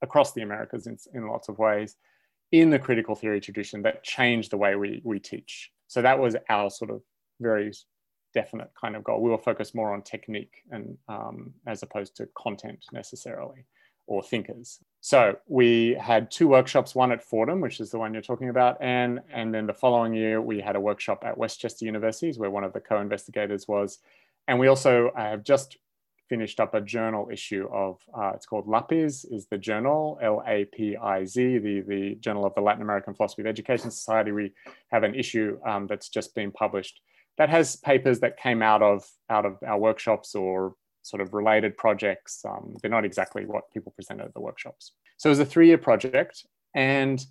across 0.01 0.33
the 0.33 0.41
Americas 0.41 0.87
in, 0.87 0.97
in 1.13 1.27
lots 1.27 1.49
of 1.49 1.57
ways 1.57 1.95
in 2.51 2.69
the 2.69 2.79
critical 2.79 3.15
theory 3.15 3.41
tradition 3.41 3.81
that 3.81 4.03
changed 4.03 4.51
the 4.51 4.57
way 4.57 4.75
we, 4.75 5.01
we 5.03 5.19
teach. 5.19 5.71
So 5.87 6.01
that 6.01 6.19
was 6.19 6.35
our 6.49 6.69
sort 6.69 6.91
of 6.91 7.01
very 7.39 7.71
definite 8.33 8.69
kind 8.79 8.95
of 8.95 9.03
goal. 9.03 9.21
We 9.21 9.29
were 9.29 9.37
focused 9.37 9.73
more 9.73 9.93
on 9.93 10.01
technique 10.01 10.55
and 10.71 10.97
um, 11.07 11.53
as 11.65 11.81
opposed 11.83 12.15
to 12.17 12.27
content 12.37 12.85
necessarily 12.91 13.65
or 14.07 14.21
thinkers. 14.21 14.79
So 15.05 15.37
we 15.45 15.93
had 16.01 16.31
two 16.31 16.47
workshops, 16.47 16.95
one 16.95 17.11
at 17.11 17.21
Fordham, 17.21 17.61
which 17.61 17.79
is 17.79 17.91
the 17.91 17.99
one 17.99 18.11
you're 18.11 18.23
talking 18.23 18.49
about, 18.49 18.81
and 18.81 19.19
and 19.31 19.53
then 19.53 19.67
the 19.67 19.73
following 19.83 20.15
year 20.15 20.41
we 20.41 20.59
had 20.59 20.75
a 20.75 20.79
workshop 20.79 21.23
at 21.23 21.37
Westchester 21.37 21.85
Universities 21.85 22.39
where 22.39 22.49
one 22.49 22.63
of 22.63 22.73
the 22.73 22.79
co-investigators 22.79 23.67
was, 23.67 23.99
and 24.47 24.57
we 24.57 24.65
also 24.65 25.11
have 25.15 25.43
just 25.43 25.77
finished 26.27 26.59
up 26.59 26.73
a 26.73 26.81
journal 26.81 27.29
issue 27.31 27.69
of 27.71 28.01
uh, 28.17 28.31
it's 28.33 28.47
called 28.47 28.65
Lapiz 28.65 29.31
is 29.31 29.45
the 29.51 29.59
journal 29.59 30.17
L 30.23 30.41
A 30.47 30.65
P 30.65 30.97
I 30.97 31.23
Z 31.23 31.59
the 31.59 31.81
the 31.81 32.15
Journal 32.15 32.43
of 32.43 32.55
the 32.55 32.61
Latin 32.61 32.81
American 32.81 33.13
Philosophy 33.13 33.43
of 33.43 33.47
Education 33.47 33.91
Society. 33.91 34.31
We 34.31 34.53
have 34.91 35.03
an 35.03 35.13
issue 35.13 35.59
um, 35.67 35.85
that's 35.85 36.09
just 36.09 36.33
been 36.33 36.51
published 36.51 36.99
that 37.37 37.49
has 37.49 37.75
papers 37.75 38.21
that 38.21 38.37
came 38.37 38.63
out 38.63 38.81
of 38.81 39.07
out 39.29 39.45
of 39.45 39.59
our 39.67 39.77
workshops 39.77 40.33
or 40.33 40.73
sort 41.05 41.21
of 41.21 41.33
related 41.33 41.77
projects. 41.77 42.43
Um, 42.45 42.75
they're 42.81 42.91
not 42.91 43.05
exactly 43.05 43.45
what 43.45 43.71
people 43.71 43.91
presented 43.91 44.25
at 44.25 44.33
the 44.33 44.41
workshops. 44.41 44.93
So 45.17 45.29
it 45.29 45.31
was 45.31 45.39
a 45.39 45.45
three-year 45.45 45.77
project, 45.77 46.45
and 46.73 47.25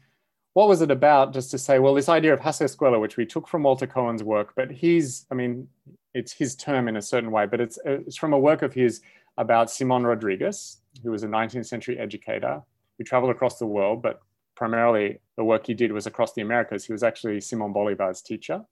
what 0.55 0.69
was 0.69 0.81
it 0.83 0.91
about? 0.91 1.33
Just 1.33 1.51
to 1.51 1.59
say, 1.59 1.79
well, 1.79 1.95
this 1.95 2.09
idea 2.09 2.33
of 2.33 2.41
Hacer 2.41 2.65
Escuela, 2.65 3.01
which 3.01 3.17
we 3.17 3.27
took 3.27 3.49
from 3.49 3.65
Walter 3.65 3.87
Kohan's 3.87 4.23
work, 4.23 4.53
but 4.55 4.71
he's, 4.71 5.27
I 5.31 5.35
mean, 5.35 5.69
it's 6.15 6.33
his 6.33 6.55
term 6.55 6.87
in 6.87 6.97
a 6.97 7.03
certain 7.03 7.31
way, 7.31 7.47
but 7.47 7.61
it's 7.61 7.79
it's 7.85 8.17
from 8.17 8.33
a 8.33 8.39
work 8.39 8.63
of 8.63 8.73
his 8.73 9.01
about 9.37 9.71
Simon 9.71 10.07
Rodriguez, 10.07 10.79
who 11.03 11.11
was 11.11 11.25
a 11.25 11.29
19th 11.29 11.67
century 11.67 11.99
educator 11.99 12.63
who 12.97 13.05
traveled 13.05 13.33
across 13.33 13.59
the 13.59 13.67
world, 13.67 14.01
but 14.01 14.21
primarily 14.55 15.19
the 15.37 15.43
work 15.43 15.67
he 15.67 15.75
did 15.75 15.91
was 15.91 16.07
across 16.07 16.33
the 16.35 16.43
Americas. 16.43 16.85
He 16.85 16.93
was 16.93 17.03
actually 17.03 17.41
Simon 17.41 17.73
Bolivar's 17.73 18.23
teacher 18.23 18.65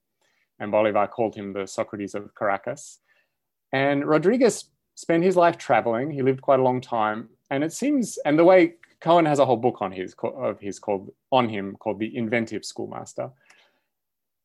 and 0.63 0.71
Bolivar 0.71 1.09
called 1.09 1.35
him 1.35 1.53
the 1.53 1.67
Socrates 1.67 2.15
of 2.15 2.35
Caracas. 2.37 3.01
And 3.73 4.07
Rodriguez 4.07 4.65
spent 4.95 5.25
his 5.25 5.37
life 5.37 5.59
traveling. 5.59 6.11
He 6.11 6.23
lived 6.23 6.43
quite 6.43 6.61
a 6.61 6.63
long 6.63 6.81
time, 6.81 7.29
and 7.51 7.65
it 7.65 7.73
seems, 7.73 8.19
and 8.25 8.39
the 8.39 8.45
way 8.45 8.75
Kohan 9.01 9.27
has 9.27 9.39
a 9.39 9.47
whole 9.47 9.57
book 9.57 9.79
on 9.81 9.93
his 9.93 10.15
of 10.23 10.61
his 10.61 10.79
called 10.79 11.11
on 11.31 11.49
him 11.49 11.77
called 11.77 11.99
the 11.99 12.17
Inventive 12.17 12.65
Schoolmaster. 12.65 13.31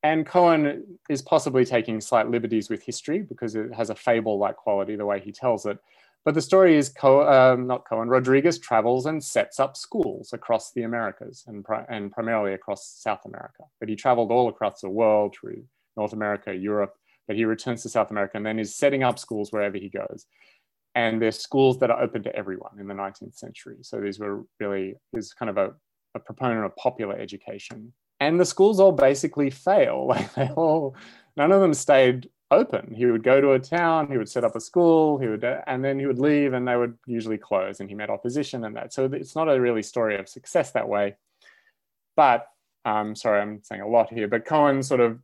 And 0.04 0.26
Kohan 0.26 0.84
is 1.10 1.22
possibly 1.22 1.66
taking 1.66 2.00
slight 2.00 2.30
liberties 2.30 2.70
with 2.70 2.84
history 2.84 3.22
because 3.22 3.56
it 3.56 3.74
has 3.74 3.90
a 3.90 3.96
fable-like 3.96 4.56
quality 4.56 4.96
the 4.96 5.06
way 5.06 5.20
he 5.20 5.32
tells 5.32 5.66
it. 5.66 5.80
But 6.24 6.34
the 6.34 6.42
story 6.42 6.76
is 6.76 6.90
Co- 6.90 7.28
um, 7.28 7.68
not 7.68 7.86
Kohan. 7.90 8.10
Rodriguez 8.10 8.60
travels 8.60 9.06
and 9.06 9.24
sets 9.24 9.60
up 9.60 9.76
schools 9.76 10.34
across 10.34 10.72
the 10.72 10.84
Americas 10.84 11.44
and, 11.48 11.64
pri- 11.64 11.86
and 11.90 12.12
primarily 12.12 12.54
across 12.54 12.86
South 12.86 13.26
America. 13.26 13.64
But 13.80 13.90
he 13.90 13.96
traveled 13.96 14.32
all 14.32 14.50
across 14.50 14.82
the 14.82 14.90
world 14.90 15.36
through 15.36 15.64
North 15.96 16.14
America, 16.14 16.54
Europe, 16.54 16.96
but 17.28 17.36
he 17.36 17.46
returns 17.46 17.84
to 17.84 17.90
South 17.90 18.12
America 18.12 18.38
and 18.38 18.46
then 18.46 18.60
is 18.60 18.76
setting 18.76 19.04
up 19.04 19.20
schools 19.20 19.52
wherever 19.52 19.78
he 19.78 19.90
goes. 19.90 20.26
And 20.96 21.22
they're 21.22 21.32
schools 21.32 21.80
that 21.80 21.92
are 21.92 22.02
open 22.02 22.24
to 22.24 22.36
everyone 22.36 22.80
in 22.80 22.88
the 22.88 22.94
19th 22.94 23.38
century. 23.38 23.78
So 23.82 24.00
these 24.02 24.20
were 24.20 24.46
really, 24.60 24.96
he's 25.12 25.34
kind 25.34 25.50
of 25.50 25.58
a, 25.58 25.74
a 26.16 26.20
proponent 26.20 26.66
of 26.66 26.76
popular 26.76 27.18
education. 27.18 27.94
And 28.20 28.40
the 28.40 28.46
schools 28.46 28.80
all 28.80 28.92
basically 28.92 29.50
fail. 29.50 30.08
Like 30.10 30.34
they 30.34 30.50
all, 30.50 30.96
none 31.36 31.52
of 31.52 31.62
them 31.62 31.74
stayed 31.74 32.30
open. 32.50 32.94
He 32.96 33.06
would 33.06 33.24
go 33.24 33.42
to 33.42 33.52
a 33.52 33.60
town, 33.60 34.10
he 34.10 34.18
would 34.18 34.30
set 34.30 34.44
up 34.44 34.56
a 34.56 34.62
school, 34.62 35.20
he 35.20 35.28
would, 35.28 35.44
and 35.44 35.84
then 35.84 36.00
he 36.00 36.06
would 36.06 36.20
leave, 36.20 36.54
and 36.54 36.68
they 36.68 36.78
would 36.78 36.98
usually 37.06 37.38
close. 37.38 37.80
And 37.80 37.90
he 37.90 37.96
met 37.96 38.10
opposition 38.10 38.64
and 38.64 38.76
that. 38.76 38.94
So 38.94 39.06
it's 39.06 39.36
not 39.36 39.50
a 39.50 39.60
really 39.60 39.84
story 39.84 40.18
of 40.18 40.30
success 40.30 40.72
that 40.72 40.88
way. 40.88 41.16
But 42.16 42.48
um, 42.86 43.16
sorry, 43.16 43.42
I'm 43.42 43.62
saying 43.64 43.82
a 43.82 43.88
lot 43.88 44.12
here. 44.12 44.28
But 44.28 44.46
Kohan 44.46 44.84
sort 44.84 45.02
of 45.02 45.20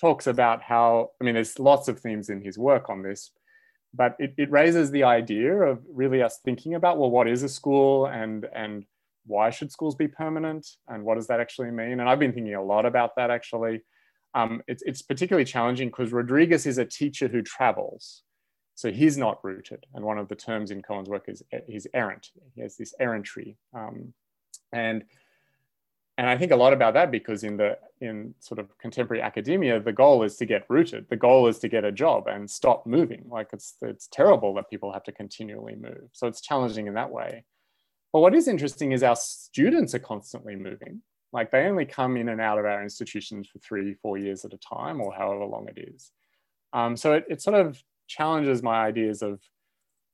talks 0.00 0.26
about 0.26 0.62
how, 0.62 1.10
I 1.20 1.24
mean, 1.24 1.34
there's 1.34 1.58
lots 1.58 1.88
of 1.88 2.00
themes 2.00 2.28
in 2.28 2.40
his 2.42 2.58
work 2.58 2.90
on 2.90 3.02
this, 3.02 3.30
but 3.92 4.16
it, 4.18 4.34
it 4.36 4.50
raises 4.50 4.90
the 4.90 5.04
idea 5.04 5.54
of 5.54 5.80
really 5.92 6.22
us 6.22 6.40
thinking 6.44 6.74
about, 6.74 6.98
well, 6.98 7.10
what 7.10 7.28
is 7.28 7.42
a 7.42 7.48
school 7.48 8.06
and, 8.06 8.46
and 8.54 8.84
why 9.26 9.50
should 9.50 9.72
schools 9.72 9.94
be 9.94 10.08
permanent 10.08 10.66
and 10.88 11.04
what 11.04 11.14
does 11.14 11.28
that 11.28 11.40
actually 11.40 11.70
mean? 11.70 12.00
And 12.00 12.08
I've 12.08 12.18
been 12.18 12.32
thinking 12.32 12.54
a 12.54 12.62
lot 12.62 12.86
about 12.86 13.16
that 13.16 13.30
actually. 13.30 13.82
Um, 14.34 14.62
it's, 14.66 14.82
it's 14.82 15.02
particularly 15.02 15.44
challenging 15.44 15.88
because 15.88 16.12
Rodriguez 16.12 16.66
is 16.66 16.78
a 16.78 16.84
teacher 16.84 17.28
who 17.28 17.40
travels. 17.40 18.22
So 18.74 18.90
he's 18.90 19.16
not 19.16 19.38
rooted. 19.44 19.86
And 19.94 20.04
one 20.04 20.18
of 20.18 20.28
the 20.28 20.34
terms 20.34 20.72
in 20.72 20.82
Kohan's 20.82 21.08
work 21.08 21.26
is 21.28 21.44
he's 21.68 21.86
errant. 21.94 22.30
He 22.56 22.62
has 22.62 22.76
this 22.76 22.92
errantry. 22.98 23.56
Um, 23.72 24.12
and 24.72 25.04
and 26.16 26.28
I 26.28 26.38
think 26.38 26.52
a 26.52 26.56
lot 26.56 26.72
about 26.72 26.94
that 26.94 27.10
because 27.10 27.42
in 27.42 27.56
the 27.56 27.76
in 28.00 28.34
sort 28.38 28.60
of 28.60 28.76
contemporary 28.78 29.22
academia, 29.22 29.80
the 29.80 29.92
goal 29.92 30.22
is 30.22 30.36
to 30.36 30.46
get 30.46 30.64
rooted. 30.68 31.06
The 31.08 31.16
goal 31.16 31.48
is 31.48 31.58
to 31.60 31.68
get 31.68 31.84
a 31.84 31.90
job 31.90 32.28
and 32.28 32.48
stop 32.48 32.86
moving. 32.86 33.24
Like 33.28 33.48
it's 33.52 33.74
it's 33.82 34.08
terrible 34.12 34.54
that 34.54 34.70
people 34.70 34.92
have 34.92 35.02
to 35.04 35.12
continually 35.12 35.74
move. 35.74 36.10
So 36.12 36.28
it's 36.28 36.40
challenging 36.40 36.86
in 36.86 36.94
that 36.94 37.10
way. 37.10 37.44
But 38.12 38.20
what 38.20 38.34
is 38.34 38.46
interesting 38.46 38.92
is 38.92 39.02
our 39.02 39.16
students 39.16 39.92
are 39.94 39.98
constantly 40.00 40.54
moving. 40.54 41.02
Like 41.32 41.50
they 41.50 41.66
only 41.66 41.84
come 41.84 42.16
in 42.16 42.28
and 42.28 42.40
out 42.40 42.60
of 42.60 42.64
our 42.64 42.80
institutions 42.80 43.48
for 43.48 43.58
three, 43.58 43.94
four 43.94 44.16
years 44.16 44.44
at 44.44 44.52
a 44.52 44.58
time, 44.58 45.00
or 45.00 45.12
however 45.12 45.44
long 45.46 45.68
it 45.68 45.80
is. 45.94 46.12
Um, 46.72 46.96
so 46.96 47.14
it, 47.14 47.24
it 47.28 47.42
sort 47.42 47.56
of 47.56 47.82
challenges 48.06 48.62
my 48.62 48.84
ideas 48.84 49.20
of 49.20 49.40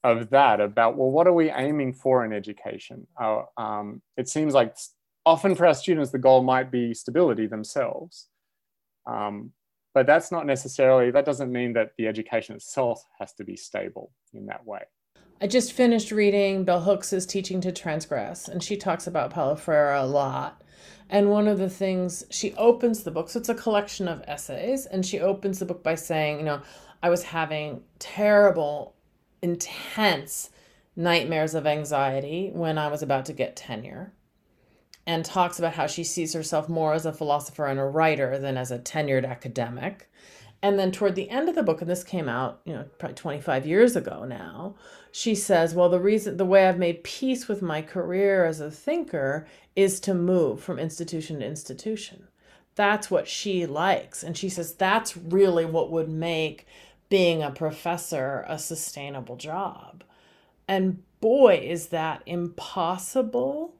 of 0.02 0.30
that 0.30 0.62
about 0.62 0.96
well, 0.96 1.10
what 1.10 1.26
are 1.26 1.32
we 1.34 1.50
aiming 1.50 1.92
for 1.92 2.24
in 2.24 2.32
education? 2.32 3.06
Uh, 3.20 3.42
um, 3.58 4.00
it 4.16 4.30
seems 4.30 4.54
like 4.54 4.74
often 5.26 5.54
for 5.54 5.66
our 5.66 5.74
students, 5.74 6.10
the 6.10 6.18
goal 6.18 6.42
might 6.42 6.70
be 6.70 6.94
stability 6.94 7.46
themselves. 7.46 8.28
Um, 9.06 9.52
but 9.92 10.06
that's 10.06 10.30
not 10.30 10.46
necessarily, 10.46 11.10
that 11.10 11.24
doesn't 11.24 11.50
mean 11.50 11.72
that 11.72 11.92
the 11.98 12.06
education 12.06 12.54
itself 12.54 13.04
has 13.18 13.32
to 13.34 13.44
be 13.44 13.56
stable 13.56 14.12
in 14.32 14.46
that 14.46 14.64
way. 14.64 14.82
I 15.40 15.46
just 15.46 15.72
finished 15.72 16.12
reading 16.12 16.64
Bell 16.64 16.82
Hooks' 16.82 17.26
Teaching 17.26 17.60
to 17.62 17.72
Transgress, 17.72 18.46
and 18.46 18.62
she 18.62 18.76
talks 18.76 19.06
about 19.06 19.30
Paulo 19.30 19.56
Freire 19.56 19.94
a 19.94 20.04
lot. 20.04 20.62
And 21.08 21.30
one 21.30 21.48
of 21.48 21.58
the 21.58 21.70
things 21.70 22.24
she 22.30 22.54
opens 22.54 23.02
the 23.02 23.10
book, 23.10 23.30
so 23.30 23.40
it's 23.40 23.48
a 23.48 23.54
collection 23.54 24.06
of 24.06 24.22
essays, 24.28 24.86
and 24.86 25.04
she 25.04 25.18
opens 25.18 25.58
the 25.58 25.64
book 25.64 25.82
by 25.82 25.96
saying, 25.96 26.38
you 26.38 26.44
know, 26.44 26.60
I 27.02 27.10
was 27.10 27.24
having 27.24 27.82
terrible, 27.98 28.94
intense 29.42 30.50
nightmares 30.94 31.54
of 31.54 31.66
anxiety 31.66 32.50
when 32.52 32.78
I 32.78 32.88
was 32.88 33.02
about 33.02 33.24
to 33.24 33.32
get 33.32 33.56
tenure 33.56 34.12
and 35.10 35.24
talks 35.24 35.58
about 35.58 35.74
how 35.74 35.88
she 35.88 36.04
sees 36.04 36.34
herself 36.34 36.68
more 36.68 36.94
as 36.94 37.04
a 37.04 37.12
philosopher 37.12 37.66
and 37.66 37.80
a 37.80 37.84
writer 37.84 38.38
than 38.38 38.56
as 38.56 38.70
a 38.70 38.78
tenured 38.78 39.28
academic. 39.28 40.08
And 40.62 40.78
then 40.78 40.92
toward 40.92 41.16
the 41.16 41.28
end 41.30 41.48
of 41.48 41.56
the 41.56 41.64
book, 41.64 41.80
and 41.80 41.90
this 41.90 42.04
came 42.04 42.28
out, 42.28 42.60
you 42.64 42.72
know, 42.72 42.84
probably 42.96 43.16
25 43.16 43.66
years 43.66 43.96
ago 43.96 44.24
now, 44.24 44.76
she 45.10 45.34
says, 45.34 45.74
Well, 45.74 45.88
the 45.88 45.98
reason, 45.98 46.36
the 46.36 46.44
way 46.44 46.68
I've 46.68 46.78
made 46.78 47.02
peace 47.02 47.48
with 47.48 47.60
my 47.60 47.82
career 47.82 48.44
as 48.44 48.60
a 48.60 48.70
thinker 48.70 49.48
is 49.74 49.98
to 50.00 50.14
move 50.14 50.62
from 50.62 50.78
institution 50.78 51.40
to 51.40 51.46
institution. 51.46 52.28
That's 52.76 53.10
what 53.10 53.26
she 53.26 53.66
likes. 53.66 54.22
And 54.22 54.36
she 54.36 54.48
says 54.48 54.74
that's 54.74 55.16
really 55.16 55.64
what 55.64 55.90
would 55.90 56.08
make 56.08 56.68
being 57.08 57.42
a 57.42 57.50
professor 57.50 58.44
a 58.46 58.60
sustainable 58.60 59.34
job. 59.34 60.04
And 60.68 61.02
boy, 61.20 61.56
is 61.64 61.88
that 61.88 62.22
impossible. 62.26 63.74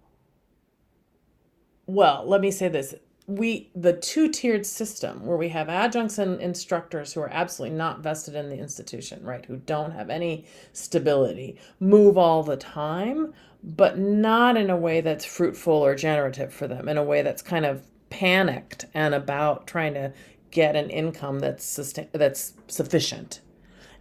Well, 1.92 2.22
let 2.24 2.40
me 2.40 2.53
say 2.53 2.68
this. 2.68 2.94
We 3.26 3.72
the 3.74 3.92
two-tiered 3.92 4.64
system 4.64 5.26
where 5.26 5.37
we 5.37 5.48
have 5.48 5.68
adjuncts 5.68 6.18
and 6.18 6.40
instructors 6.40 7.12
who 7.12 7.20
are 7.20 7.33
absolutely 7.33 7.76
not 7.76 7.98
vested 7.98 8.37
in 8.37 8.48
the 8.48 8.59
institution, 8.59 9.24
right? 9.24 9.44
Who 9.44 9.57
don't 9.57 9.90
have 9.90 10.09
any 10.09 10.44
stability, 10.72 11.59
move 11.81 12.16
all 12.16 12.44
the 12.44 12.57
time, 12.57 13.35
but 13.64 13.98
not 13.98 14.57
in 14.57 14.70
a 14.70 14.76
way 14.76 15.00
that's 15.00 15.24
fruitful 15.24 15.74
or 15.74 15.96
generative 15.96 16.55
for 16.55 16.68
them, 16.68 16.88
in 16.88 16.96
a 16.96 17.03
way 17.03 17.22
that's 17.22 17.42
kind 17.42 17.66
of 17.66 17.83
panicked 18.09 18.85
and 18.94 19.12
about 19.12 19.66
trying 19.66 19.94
to 19.94 20.12
get 20.53 20.76
an 20.76 20.90
income 20.90 21.40
that's 21.40 21.64
sustain- 21.64 22.09
that's 22.12 22.53
sufficient. 22.68 23.40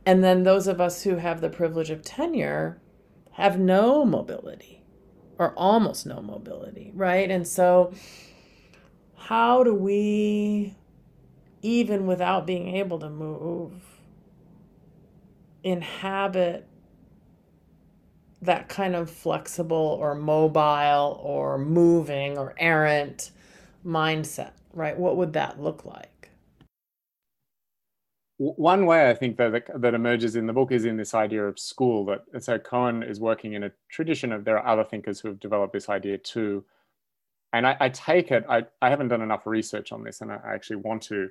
And 0.05 0.23
then 0.23 0.43
those 0.43 0.67
of 0.67 0.79
us 0.79 1.05
who 1.05 1.15
have 1.15 1.41
the 1.41 1.49
privilege 1.49 1.89
of 1.89 2.03
tenure 2.03 2.79
have 3.31 3.59
no 3.59 4.05
mobility 4.05 4.78
or 5.39 5.53
almost 5.55 6.05
no 6.05 6.21
mobility, 6.21 6.91
right? 6.93 7.31
And 7.31 7.47
so 7.47 7.93
how 9.15 9.63
do 9.63 9.73
we 9.73 10.75
even 11.61 12.05
without 12.05 12.45
being 12.45 12.75
able 12.75 12.99
to 12.99 13.09
move 13.09 13.73
inhabit 15.63 16.67
that 18.41 18.69
kind 18.69 18.95
of 18.95 19.09
flexible 19.09 19.97
or 19.99 20.15
mobile 20.15 21.19
or 21.23 21.57
moving 21.57 22.37
or 22.37 22.53
errant 22.57 23.31
mindset, 23.85 24.51
right? 24.73 24.97
What 24.97 25.17
would 25.17 25.33
that 25.33 25.61
look 25.61 25.85
like? 25.85 26.18
One 28.41 28.85
way 28.85 29.09
I 29.09 29.15
think 29.15 29.35
that 29.35 29.81
that 29.81 29.93
emerges 29.93 30.37
in 30.37 30.47
the 30.47 30.53
book 30.53 30.71
is 30.71 30.85
in 30.85 30.95
this 30.95 31.13
idea 31.13 31.43
of 31.43 31.59
school. 31.59 32.05
That 32.05 32.41
so 32.41 32.57
Kohan 32.57 33.03
is 33.03 33.19
working 33.19 33.51
in 33.51 33.63
a 33.63 33.71
tradition 33.89 34.31
of 34.31 34.45
there 34.45 34.57
are 34.57 34.65
other 34.65 34.85
thinkers 34.85 35.19
who 35.19 35.27
have 35.27 35.41
developed 35.41 35.73
this 35.73 35.89
idea 35.89 36.17
too, 36.17 36.63
and 37.51 37.67
I, 37.67 37.75
I 37.81 37.89
take 37.89 38.31
it. 38.31 38.45
I, 38.47 38.63
I 38.81 38.89
haven't 38.89 39.09
done 39.09 39.21
enough 39.21 39.45
research 39.45 39.91
on 39.91 40.05
this, 40.05 40.21
and 40.21 40.31
I 40.31 40.39
actually 40.45 40.77
want 40.77 41.01
to. 41.03 41.29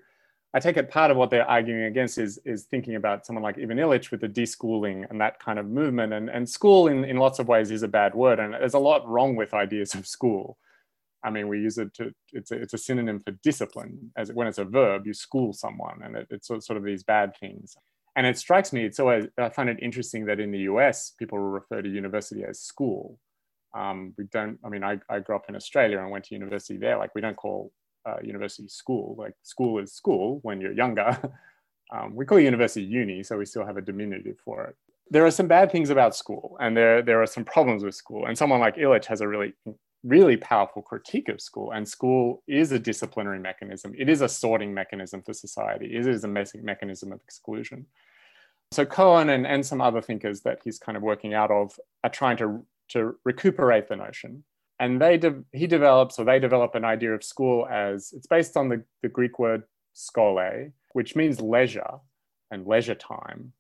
I 0.53 0.61
take 0.61 0.77
it 0.77 0.91
part 0.91 1.11
of 1.11 1.17
what 1.17 1.31
they're 1.31 1.49
arguing 1.49 1.85
against 1.85 2.19
is 2.19 2.39
is 2.45 2.65
thinking 2.65 2.97
about 2.97 3.25
someone 3.25 3.43
like 3.43 3.59
Ivan 3.59 3.79
Illich 3.79 4.11
with 4.11 4.21
the 4.21 4.29
deschooling 4.29 5.09
and 5.09 5.19
that 5.19 5.41
kind 5.43 5.59
of 5.59 5.65
movement. 5.67 6.13
And 6.13 6.29
and 6.29 6.47
school 6.47 6.89
in 6.89 7.05
in 7.05 7.17
lots 7.17 7.39
of 7.39 7.49
ways 7.49 7.71
is 7.71 7.83
a 7.83 7.89
bad 7.89 8.15
word, 8.15 8.39
and 8.39 8.53
there's 8.53 8.75
a 8.75 8.79
lot 8.79 9.09
wrong 9.09 9.35
with 9.35 9.55
ideas 9.55 9.95
of 9.95 10.07
school. 10.07 10.59
I 11.25 11.31
mean, 11.31 11.49
we 11.49 11.59
use 11.59 11.79
it 11.79 11.93
to, 11.95 12.13
it's 12.33 12.51
a, 12.51 12.57
it's 12.57 12.75
a 12.75 12.79
synonym 12.79 13.21
for 13.21 13.33
discipline. 13.43 14.13
As 14.17 14.33
when 14.33 14.47
it's 14.47 14.59
a 14.59 14.65
verb, 14.65 15.07
you 15.07 15.15
school 15.15 15.53
someone, 15.53 16.01
and 16.03 16.17
it, 16.17 16.27
it's 16.31 16.47
sort 16.47 16.71
of 16.71 16.85
these 16.85 17.03
bad 17.03 17.33
things. 17.39 17.77
And 18.17 18.27
it 18.27 18.39
strikes 18.39 18.73
me, 18.73 18.85
it's 18.85 19.01
always, 19.01 19.27
I 19.39 19.49
find 19.49 19.69
it 19.69 19.79
interesting 19.81 20.27
that 20.27 20.41
in 20.41 20.51
the 20.51 20.61
US, 20.61 21.13
people 21.19 21.39
refer 21.39 21.83
to 21.83 21.89
university 21.89 22.45
as 22.45 22.61
school. 22.61 23.19
Um, 23.77 24.15
we 24.17 24.25
don't, 24.25 24.59
I 24.65 24.69
mean, 24.69 24.83
I, 24.83 24.99
I 25.09 25.21
grew 25.21 25.37
up 25.37 25.47
in 25.49 25.57
Australia 25.57 25.99
and 25.99 26.11
went 26.11 26.25
to 26.27 26.35
university 26.35 26.79
there. 26.79 26.99
Like, 26.99 27.15
we 27.15 27.21
don't 27.21 27.37
call 27.37 27.73
uh, 28.09 28.17
university 28.23 28.69
school. 28.69 29.15
Like, 29.19 29.35
school 29.43 29.79
is 29.79 29.93
school 29.93 30.41
when 30.43 30.61
you're 30.61 30.73
younger. 30.73 31.19
um, 31.93 32.15
we 32.15 32.25
call 32.25 32.41
university 32.41 32.85
uni, 32.85 33.23
so 33.23 33.37
we 33.37 33.45
still 33.45 33.67
have 33.67 33.77
a 33.77 33.83
diminutive 33.83 34.37
for 34.45 34.65
it 34.65 34.77
there 35.11 35.25
are 35.25 35.31
some 35.31 35.49
bad 35.49 35.71
things 35.71 35.91
about 35.91 36.15
school 36.15 36.57
and 36.61 36.77
there, 36.77 37.03
there 37.03 37.23
are 37.23 37.27
some 37.27 37.45
problems 37.45 37.83
with 37.83 37.95
school. 37.95 38.27
And 38.27 38.37
someone 38.37 38.61
like 38.61 38.77
Illich 38.77 39.07
has 39.07 39.21
a 39.21 39.29
really 39.29 39.55
really 40.05 40.37
powerful 40.37 40.83
critique 40.83 41.29
of 41.29 41.41
school. 41.41 41.73
And 41.73 41.89
school 41.89 42.43
is 42.47 42.73
a 42.73 42.79
disciplinary 42.79 43.39
mechanism. 43.39 43.95
It 43.99 44.09
is 44.09 44.21
a 44.21 44.29
sorting 44.29 44.73
mechanism 44.73 45.23
for 45.23 45.33
society. 45.33 45.95
It 45.95 46.07
is 46.07 46.25
a 46.25 46.29
mechanism 46.29 47.13
of 47.13 47.21
exclusion. 47.25 47.87
So 48.71 48.85
Kohan 48.85 49.35
and, 49.35 49.47
and 49.47 49.65
some 49.65 49.81
other 49.81 50.03
thinkers 50.03 50.43
that 50.43 50.61
he's 50.63 50.79
kind 50.79 50.97
of 50.97 51.03
working 51.03 51.35
out 51.35 51.51
of 51.51 51.79
are 52.05 52.11
trying 52.11 52.37
to, 52.39 52.65
to 52.91 53.15
recuperate 53.25 53.89
the 53.89 53.97
notion. 53.97 54.45
And 54.79 55.01
they 55.01 55.17
de- 55.17 55.43
he 55.53 55.67
develops, 55.67 56.19
or 56.19 56.25
they 56.25 56.39
develop 56.39 56.75
an 56.75 56.85
idea 56.85 57.15
of 57.15 57.25
school 57.25 57.67
as 57.67 58.13
it's 58.13 58.27
based 58.27 58.57
on 58.57 58.69
the, 58.69 58.85
the 59.03 59.09
Greek 59.09 59.39
word 59.39 59.65
skole, 59.95 60.73
which 60.93 61.17
means 61.17 61.41
leisure 61.41 61.99
and 62.51 62.67
leisure 62.67 62.95
time 62.95 63.53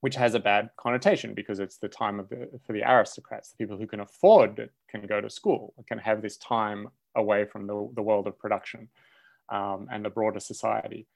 which 0.00 0.14
has 0.14 0.34
a 0.34 0.40
bad 0.40 0.70
connotation 0.76 1.34
because 1.34 1.58
it's 1.58 1.78
the 1.78 1.88
time 1.88 2.20
of 2.20 2.28
the 2.28 2.48
for 2.64 2.72
the 2.72 2.82
aristocrats, 2.82 3.50
the 3.50 3.56
people 3.56 3.76
who 3.76 3.86
can 3.86 4.00
afford 4.00 4.58
it 4.58 4.72
can 4.88 5.06
go 5.06 5.20
to 5.20 5.28
school, 5.28 5.74
can 5.86 5.98
have 5.98 6.22
this 6.22 6.36
time 6.36 6.88
away 7.16 7.44
from 7.44 7.66
the, 7.66 7.90
the 7.94 8.02
world 8.02 8.26
of 8.26 8.38
production 8.38 8.88
um, 9.48 9.88
and 9.90 10.04
the 10.04 10.10
broader 10.10 10.40
society. 10.40 11.06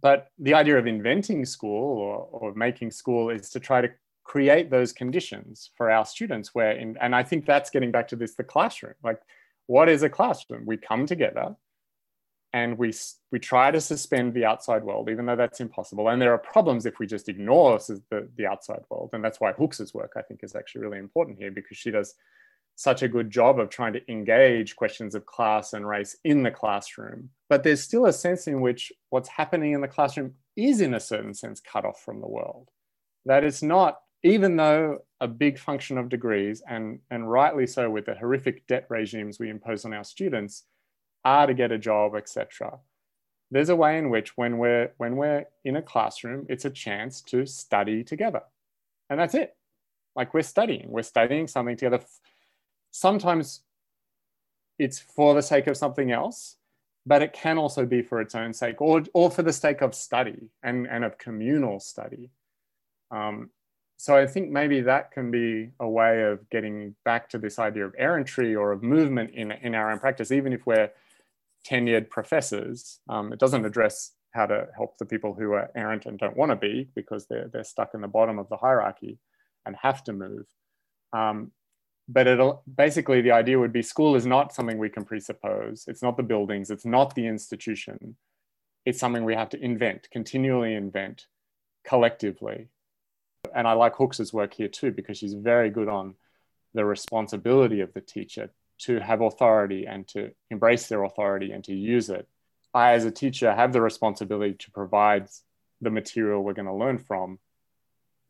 But 0.00 0.30
the 0.38 0.54
idea 0.54 0.78
of 0.78 0.86
inventing 0.86 1.44
school 1.46 1.98
or, 1.98 2.28
or 2.30 2.54
making 2.54 2.90
school 2.90 3.30
is 3.30 3.48
to 3.50 3.60
try 3.60 3.80
to 3.80 3.90
create 4.24 4.70
those 4.70 4.92
conditions 4.92 5.70
for 5.76 5.90
our 5.90 6.04
students 6.04 6.54
where 6.54 6.72
in, 6.72 6.96
and 7.00 7.14
I 7.14 7.22
think 7.22 7.46
that's 7.46 7.70
getting 7.70 7.90
back 7.92 8.08
to 8.08 8.16
this 8.16 8.34
the 8.34 8.44
classroom. 8.44 8.94
Like, 9.02 9.20
what 9.66 9.88
is 9.88 10.02
a 10.02 10.08
classroom? 10.08 10.64
We 10.66 10.76
come 10.76 11.06
together, 11.06 11.56
and 12.56 12.78
we 12.78 12.90
we 13.32 13.38
try 13.38 13.70
to 13.70 13.82
suspend 13.82 14.32
the 14.32 14.46
outside 14.46 14.82
world, 14.82 15.10
even 15.10 15.26
though 15.26 15.36
that's 15.36 15.60
impossible. 15.60 16.08
And 16.08 16.22
there 16.22 16.32
are 16.32 16.38
problems 16.38 16.86
if 16.86 16.98
we 16.98 17.06
just 17.06 17.28
ignore 17.28 17.78
the, 17.78 18.28
the 18.36 18.46
outside 18.46 18.82
world, 18.88 19.10
and 19.12 19.22
that's 19.22 19.40
why 19.40 19.52
Hooks's 19.52 19.92
work 19.92 20.14
I 20.16 20.22
think 20.22 20.40
is 20.42 20.56
actually 20.56 20.80
really 20.80 20.98
important 20.98 21.36
here 21.38 21.50
because 21.50 21.76
she 21.76 21.90
does 21.90 22.14
such 22.74 23.02
a 23.02 23.08
good 23.08 23.30
job 23.30 23.60
of 23.60 23.68
trying 23.68 23.92
to 23.92 24.10
engage 24.10 24.74
questions 24.74 25.14
of 25.14 25.26
class 25.26 25.74
and 25.74 25.86
race 25.86 26.16
in 26.24 26.42
the 26.42 26.50
classroom. 26.50 27.28
But 27.50 27.62
there's 27.62 27.82
still 27.82 28.06
a 28.06 28.12
sense 28.12 28.46
in 28.46 28.62
which 28.62 28.90
what's 29.10 29.28
happening 29.28 29.72
in 29.72 29.82
the 29.82 29.88
classroom 29.96 30.32
is, 30.56 30.80
in 30.80 30.94
a 30.94 31.00
certain 31.00 31.34
sense, 31.34 31.60
cut 31.60 31.84
off 31.84 32.00
from 32.02 32.22
the 32.22 32.26
world. 32.26 32.70
That 33.26 33.44
it's 33.44 33.62
not, 33.62 33.98
even 34.22 34.56
though 34.56 35.00
a 35.20 35.28
big 35.28 35.58
function 35.58 35.98
of 35.98 36.08
degrees, 36.08 36.62
and, 36.66 37.00
and 37.10 37.30
rightly 37.30 37.66
so 37.66 37.90
with 37.90 38.06
the 38.06 38.14
horrific 38.14 38.66
debt 38.66 38.86
regimes 38.88 39.38
we 39.38 39.50
impose 39.50 39.84
on 39.84 39.92
our 39.92 40.04
students, 40.04 40.64
are 41.26 41.46
to 41.48 41.54
get 41.54 41.72
a 41.72 41.78
job, 41.78 42.14
etc. 42.14 42.78
There's 43.50 43.68
a 43.68 43.76
way 43.76 43.98
in 43.98 44.10
which 44.10 44.36
when 44.36 44.58
we're 44.58 44.92
when 44.96 45.16
we're 45.16 45.46
in 45.64 45.76
a 45.76 45.82
classroom, 45.82 46.46
it's 46.48 46.64
a 46.64 46.70
chance 46.70 47.20
to 47.22 47.44
study 47.46 48.04
together. 48.04 48.42
And 49.10 49.18
that's 49.18 49.34
it. 49.34 49.56
Like 50.14 50.32
we're 50.32 50.42
studying, 50.42 50.86
we're 50.88 51.02
studying 51.02 51.48
something 51.48 51.76
together. 51.76 52.00
Sometimes 52.92 53.62
it's 54.78 54.98
for 54.98 55.34
the 55.34 55.42
sake 55.42 55.66
of 55.66 55.76
something 55.76 56.10
else, 56.12 56.56
but 57.04 57.22
it 57.22 57.32
can 57.32 57.58
also 57.58 57.84
be 57.84 58.02
for 58.02 58.20
its 58.20 58.34
own 58.34 58.52
sake 58.52 58.80
or, 58.80 59.02
or 59.12 59.30
for 59.30 59.42
the 59.42 59.52
sake 59.52 59.82
of 59.82 59.94
study 59.94 60.48
and, 60.62 60.86
and 60.86 61.04
of 61.04 61.18
communal 61.18 61.80
study. 61.80 62.30
Um, 63.10 63.50
so 63.96 64.16
I 64.16 64.26
think 64.26 64.50
maybe 64.50 64.80
that 64.82 65.12
can 65.12 65.30
be 65.30 65.70
a 65.80 65.88
way 65.88 66.22
of 66.22 66.48
getting 66.50 66.94
back 67.04 67.30
to 67.30 67.38
this 67.38 67.58
idea 67.58 67.86
of 67.86 67.94
errantry 67.96 68.54
or 68.54 68.72
of 68.72 68.82
movement 68.82 69.30
in, 69.34 69.52
in 69.52 69.74
our 69.74 69.90
own 69.90 69.98
practice, 69.98 70.30
even 70.30 70.52
if 70.52 70.66
we're 70.66 70.90
tenured 71.68 72.10
professors. 72.10 73.00
Um, 73.08 73.32
it 73.32 73.38
doesn't 73.38 73.64
address 73.64 74.12
how 74.32 74.46
to 74.46 74.68
help 74.76 74.98
the 74.98 75.06
people 75.06 75.34
who 75.34 75.52
are 75.52 75.70
errant 75.74 76.06
and 76.06 76.18
don't 76.18 76.36
want 76.36 76.50
to 76.50 76.56
be 76.56 76.88
because 76.94 77.26
they're, 77.26 77.48
they're 77.52 77.64
stuck 77.64 77.94
in 77.94 78.02
the 78.02 78.08
bottom 78.08 78.38
of 78.38 78.48
the 78.48 78.56
hierarchy 78.56 79.18
and 79.64 79.74
have 79.82 80.04
to 80.04 80.12
move. 80.12 80.46
Um, 81.12 81.52
but 82.08 82.26
it'll 82.26 82.62
basically 82.72 83.20
the 83.20 83.32
idea 83.32 83.58
would 83.58 83.72
be 83.72 83.82
school 83.82 84.14
is 84.14 84.26
not 84.26 84.54
something 84.54 84.78
we 84.78 84.90
can 84.90 85.04
presuppose. 85.04 85.84
It's 85.88 86.02
not 86.02 86.16
the 86.16 86.22
buildings, 86.22 86.70
it's 86.70 86.84
not 86.84 87.14
the 87.14 87.26
institution. 87.26 88.16
It's 88.84 89.00
something 89.00 89.24
we 89.24 89.34
have 89.34 89.48
to 89.50 89.60
invent, 89.60 90.08
continually 90.12 90.74
invent 90.74 91.26
collectively. 91.84 92.68
And 93.54 93.66
I 93.66 93.72
like 93.72 93.96
Hooks's 93.96 94.32
work 94.32 94.54
here 94.54 94.68
too, 94.68 94.92
because 94.92 95.18
she's 95.18 95.34
very 95.34 95.70
good 95.70 95.88
on 95.88 96.14
the 96.74 96.84
responsibility 96.84 97.80
of 97.80 97.92
the 97.94 98.00
teacher 98.00 98.50
to 98.78 99.00
have 99.00 99.20
authority 99.20 99.86
and 99.86 100.06
to 100.08 100.30
embrace 100.50 100.88
their 100.88 101.04
authority 101.04 101.52
and 101.52 101.64
to 101.64 101.74
use 101.74 102.10
it. 102.10 102.28
I, 102.74 102.92
as 102.92 103.04
a 103.04 103.10
teacher, 103.10 103.54
have 103.54 103.72
the 103.72 103.80
responsibility 103.80 104.54
to 104.54 104.70
provide 104.70 105.28
the 105.80 105.90
material 105.90 106.42
we're 106.42 106.52
going 106.52 106.66
to 106.66 106.74
learn 106.74 106.98
from. 106.98 107.38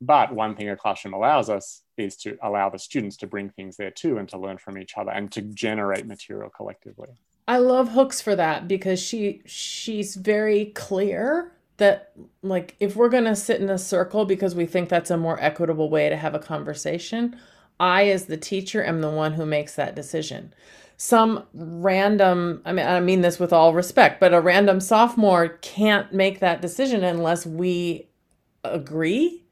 But 0.01 0.35
one 0.35 0.55
thing 0.55 0.69
a 0.69 0.77
classroom 0.77 1.15
allows 1.15 1.49
us 1.49 1.83
is 1.97 2.17
to 2.19 2.37
allow 2.43 2.69
the 2.69 2.79
students 2.79 3.17
to 3.19 3.27
bring 3.27 3.51
things 3.51 3.77
there 3.77 3.91
too 3.91 4.19
and 4.19 4.29
to 4.29 4.39
learn 4.39 4.59
from 4.59 4.79
each 4.79 4.97
other 4.97 5.11
and 5.11 5.33
to 5.33 5.43
generate 5.43 6.07
material 6.07 6.51
collectively. 6.51 7.09
I 7.49 7.59
love 7.59 7.91
hooks 7.91 8.21
for 8.21 8.37
that 8.37 8.69
because 8.69 9.01
she 9.01 9.43
she's 9.47 10.17
very 10.17 10.67
clear 10.67 11.53
that 11.77 12.13
like 12.43 12.75
if 12.81 12.97
we're 12.97 13.09
going 13.09 13.25
to 13.25 13.37
sit 13.37 13.61
in 13.61 13.71
a 13.71 13.79
circle 13.79 14.25
because 14.25 14.55
we 14.55 14.67
think 14.67 14.89
that's 14.89 15.11
a 15.11 15.17
more 15.17 15.41
equitable 15.41 15.89
way 15.89 16.09
to 16.09 16.17
have 16.17 16.35
a 16.35 16.39
conversation, 16.39 17.37
I 17.79 18.09
as 18.09 18.27
the 18.27 18.37
teacher 18.37 18.85
am 18.85 19.01
the 19.01 19.11
one 19.11 19.35
who 19.35 19.47
makes 19.47 19.75
that 19.75 19.95
decision. 19.95 20.55
Some 20.97 21.45
random 21.53 22.63
I 22.65 22.73
mean 22.73 22.87
I 22.87 23.01
mean 23.01 23.21
this 23.21 23.39
with 23.39 23.53
all 23.53 23.75
respect, 23.75 24.19
but 24.21 24.33
a 24.33 24.41
random 24.41 24.81
sophomore 24.81 25.49
can't 25.49 26.13
make 26.13 26.41
that 26.41 26.63
decision 26.63 27.05
unless 27.05 27.45
we 27.45 28.09
agree 28.65 29.45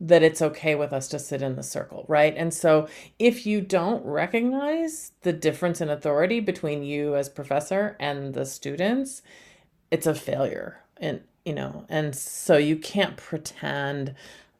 that 0.00 0.22
it's 0.22 0.42
okay 0.42 0.74
with 0.74 0.92
us 0.92 1.08
to 1.08 1.18
sit 1.18 1.42
in 1.42 1.56
the 1.56 1.62
circle, 1.62 2.04
right? 2.08 2.34
And 2.36 2.54
so 2.54 2.88
if 3.18 3.46
you 3.46 3.60
don't 3.60 4.04
recognize 4.04 5.12
the 5.22 5.32
difference 5.32 5.80
in 5.80 5.90
authority 5.90 6.38
between 6.38 6.84
you 6.84 7.16
as 7.16 7.28
professor 7.28 7.96
and 7.98 8.34
the 8.34 8.46
students, 8.46 9.22
it's 9.90 10.06
a 10.06 10.14
failure. 10.14 10.80
And 10.98 11.22
you 11.44 11.54
know, 11.54 11.86
and 11.88 12.14
so 12.14 12.56
you 12.56 12.76
can't 12.76 13.16
pretend 13.16 14.14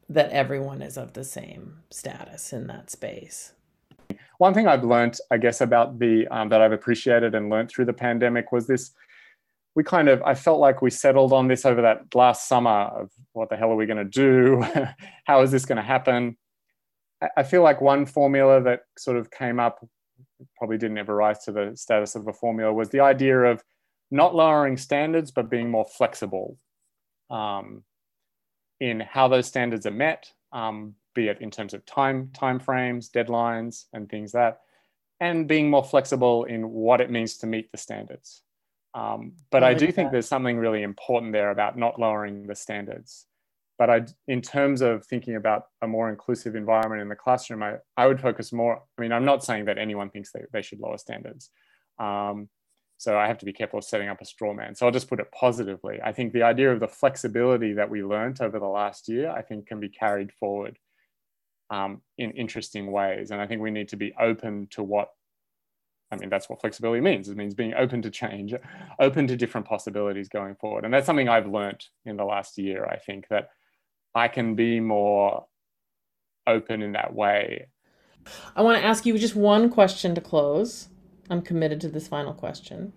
that 0.09 0.31
everyone 0.31 0.81
is 0.81 0.97
of 0.97 1.13
the 1.13 1.23
same 1.23 1.79
status 1.89 2.51
in 2.51 2.67
that 2.67 2.89
space. 2.89 3.53
One 4.39 4.53
thing 4.53 4.67
I've 4.67 4.83
learned, 4.83 5.17
I 5.29 5.37
guess, 5.37 5.61
about 5.61 5.99
the 5.99 6.27
um, 6.27 6.49
that 6.49 6.61
I've 6.61 6.71
appreciated 6.71 7.35
and 7.35 7.49
learned 7.49 7.69
through 7.69 7.85
the 7.85 7.93
pandemic 7.93 8.51
was 8.51 8.67
this 8.67 8.91
we 9.75 9.83
kind 9.83 10.09
of 10.09 10.21
i 10.23 10.33
felt 10.33 10.59
like 10.59 10.81
we 10.81 10.89
settled 10.89 11.31
on 11.31 11.47
this 11.47 11.63
over 11.63 11.83
that 11.83 12.13
last 12.15 12.47
summer 12.47 12.69
of 12.69 13.11
what 13.33 13.49
the 13.49 13.55
hell 13.55 13.71
are 13.71 13.75
we 13.75 13.85
going 13.85 13.97
to 13.97 14.03
do? 14.03 14.65
How 15.25 15.41
is 15.41 15.51
this 15.51 15.65
going 15.65 15.77
to 15.77 15.83
happen 15.83 16.37
i 17.37 17.43
feel 17.43 17.61
like 17.61 17.79
one 17.79 18.05
formula 18.05 18.61
that 18.61 18.81
sort 18.97 19.15
of 19.15 19.29
came 19.29 19.59
up 19.59 19.85
probably 20.57 20.77
didn't 20.77 20.97
ever 20.97 21.15
rise 21.15 21.43
to 21.45 21.51
the 21.51 21.71
status 21.75 22.15
of 22.15 22.27
a 22.27 22.33
formula 22.33 22.73
was 22.73 22.89
the 22.89 22.99
idea 22.99 23.39
of 23.39 23.63
not 24.11 24.35
lowering 24.35 24.77
standards 24.77 25.31
but 25.31 25.49
being 25.49 25.69
more 25.69 25.85
flexible. 25.85 26.57
Um, 27.29 27.83
in 28.79 28.99
how 28.99 29.27
those 29.27 29.47
standards 29.47 29.85
are 29.85 29.91
met 29.91 30.31
um, 30.51 30.95
be 31.15 31.27
it 31.27 31.41
in 31.41 31.51
terms 31.51 31.73
of 31.73 31.85
time 31.85 32.29
time 32.33 32.59
frames 32.59 33.09
deadlines 33.09 33.85
and 33.93 34.09
things 34.09 34.31
that 34.31 34.61
and 35.19 35.47
being 35.47 35.69
more 35.69 35.83
flexible 35.83 36.45
in 36.45 36.69
what 36.69 37.01
it 37.01 37.11
means 37.11 37.37
to 37.37 37.47
meet 37.47 37.71
the 37.71 37.77
standards 37.77 38.43
um, 38.93 39.33
but 39.51 39.63
I, 39.63 39.69
I 39.69 39.73
do 39.73 39.91
think 39.91 40.11
there's 40.11 40.27
something 40.27 40.57
really 40.57 40.83
important 40.83 41.31
there 41.31 41.51
about 41.51 41.77
not 41.77 41.99
lowering 41.99 42.47
the 42.47 42.55
standards. 42.55 43.25
But 43.77 43.89
I, 43.89 44.01
in 44.27 44.41
terms 44.41 44.81
of 44.81 45.05
thinking 45.05 45.35
about 45.35 45.65
a 45.81 45.87
more 45.87 46.09
inclusive 46.09 46.55
environment 46.55 47.01
in 47.01 47.07
the 47.07 47.15
classroom, 47.15 47.63
I, 47.63 47.75
I 47.95 48.07
would 48.07 48.19
focus 48.19 48.51
more. 48.51 48.81
I 48.97 49.01
mean, 49.01 49.13
I'm 49.13 49.23
not 49.23 49.43
saying 49.43 49.65
that 49.65 49.77
anyone 49.77 50.09
thinks 50.09 50.31
they, 50.31 50.41
they 50.51 50.61
should 50.61 50.79
lower 50.79 50.97
standards. 50.97 51.49
Um, 51.97 52.49
so 52.99 53.17
I 53.17 53.27
have 53.27 53.37
to 53.37 53.45
be 53.45 53.53
careful 53.53 53.79
of 53.79 53.85
setting 53.85 54.09
up 54.09 54.19
a 54.19 54.25
straw 54.25 54.53
man. 54.53 54.75
So 54.75 54.85
I'll 54.85 54.91
just 54.91 55.07
put 55.07 55.21
it 55.21 55.31
positively. 55.31 55.99
I 56.03 56.11
think 56.11 56.33
the 56.33 56.43
idea 56.43 56.69
of 56.69 56.81
the 56.81 56.87
flexibility 56.87 57.71
that 57.73 57.89
we 57.89 58.03
learned 58.03 58.41
over 58.41 58.59
the 58.59 58.67
last 58.67 59.07
year, 59.07 59.31
I 59.31 59.41
think 59.41 59.67
can 59.67 59.79
be 59.79 59.87
carried 59.87 60.33
forward 60.33 60.77
um, 61.69 62.01
in 62.17 62.31
interesting 62.31 62.91
ways. 62.91 63.31
And 63.31 63.39
I 63.39 63.47
think 63.47 63.61
we 63.61 63.71
need 63.71 63.87
to 63.89 63.95
be 63.95 64.13
open 64.19 64.67
to 64.71 64.83
what 64.83 65.11
I 66.11 66.17
mean, 66.17 66.29
that's 66.29 66.49
what 66.49 66.59
flexibility 66.59 66.99
means. 66.99 67.29
It 67.29 67.37
means 67.37 67.53
being 67.53 67.73
open 67.75 68.01
to 68.01 68.09
change, 68.09 68.53
open 68.99 69.27
to 69.27 69.37
different 69.37 69.67
possibilities 69.67 70.27
going 70.27 70.55
forward. 70.55 70.83
And 70.83 70.93
that's 70.93 71.05
something 71.05 71.29
I've 71.29 71.47
learned 71.47 71.85
in 72.03 72.17
the 72.17 72.25
last 72.25 72.57
year. 72.57 72.83
I 72.85 72.97
think 72.97 73.27
that 73.29 73.49
I 74.13 74.27
can 74.27 74.55
be 74.55 74.81
more 74.81 75.45
open 76.47 76.81
in 76.81 76.93
that 76.93 77.13
way. 77.13 77.67
I 78.57 78.61
want 78.63 78.81
to 78.81 78.85
ask 78.85 79.05
you 79.05 79.17
just 79.17 79.35
one 79.35 79.69
question 79.69 80.15
to 80.15 80.21
close. 80.21 80.89
I'm 81.29 81.41
committed 81.41 81.81
to 81.81 81.89
this 81.89 82.07
final 82.07 82.33
question 82.33 82.93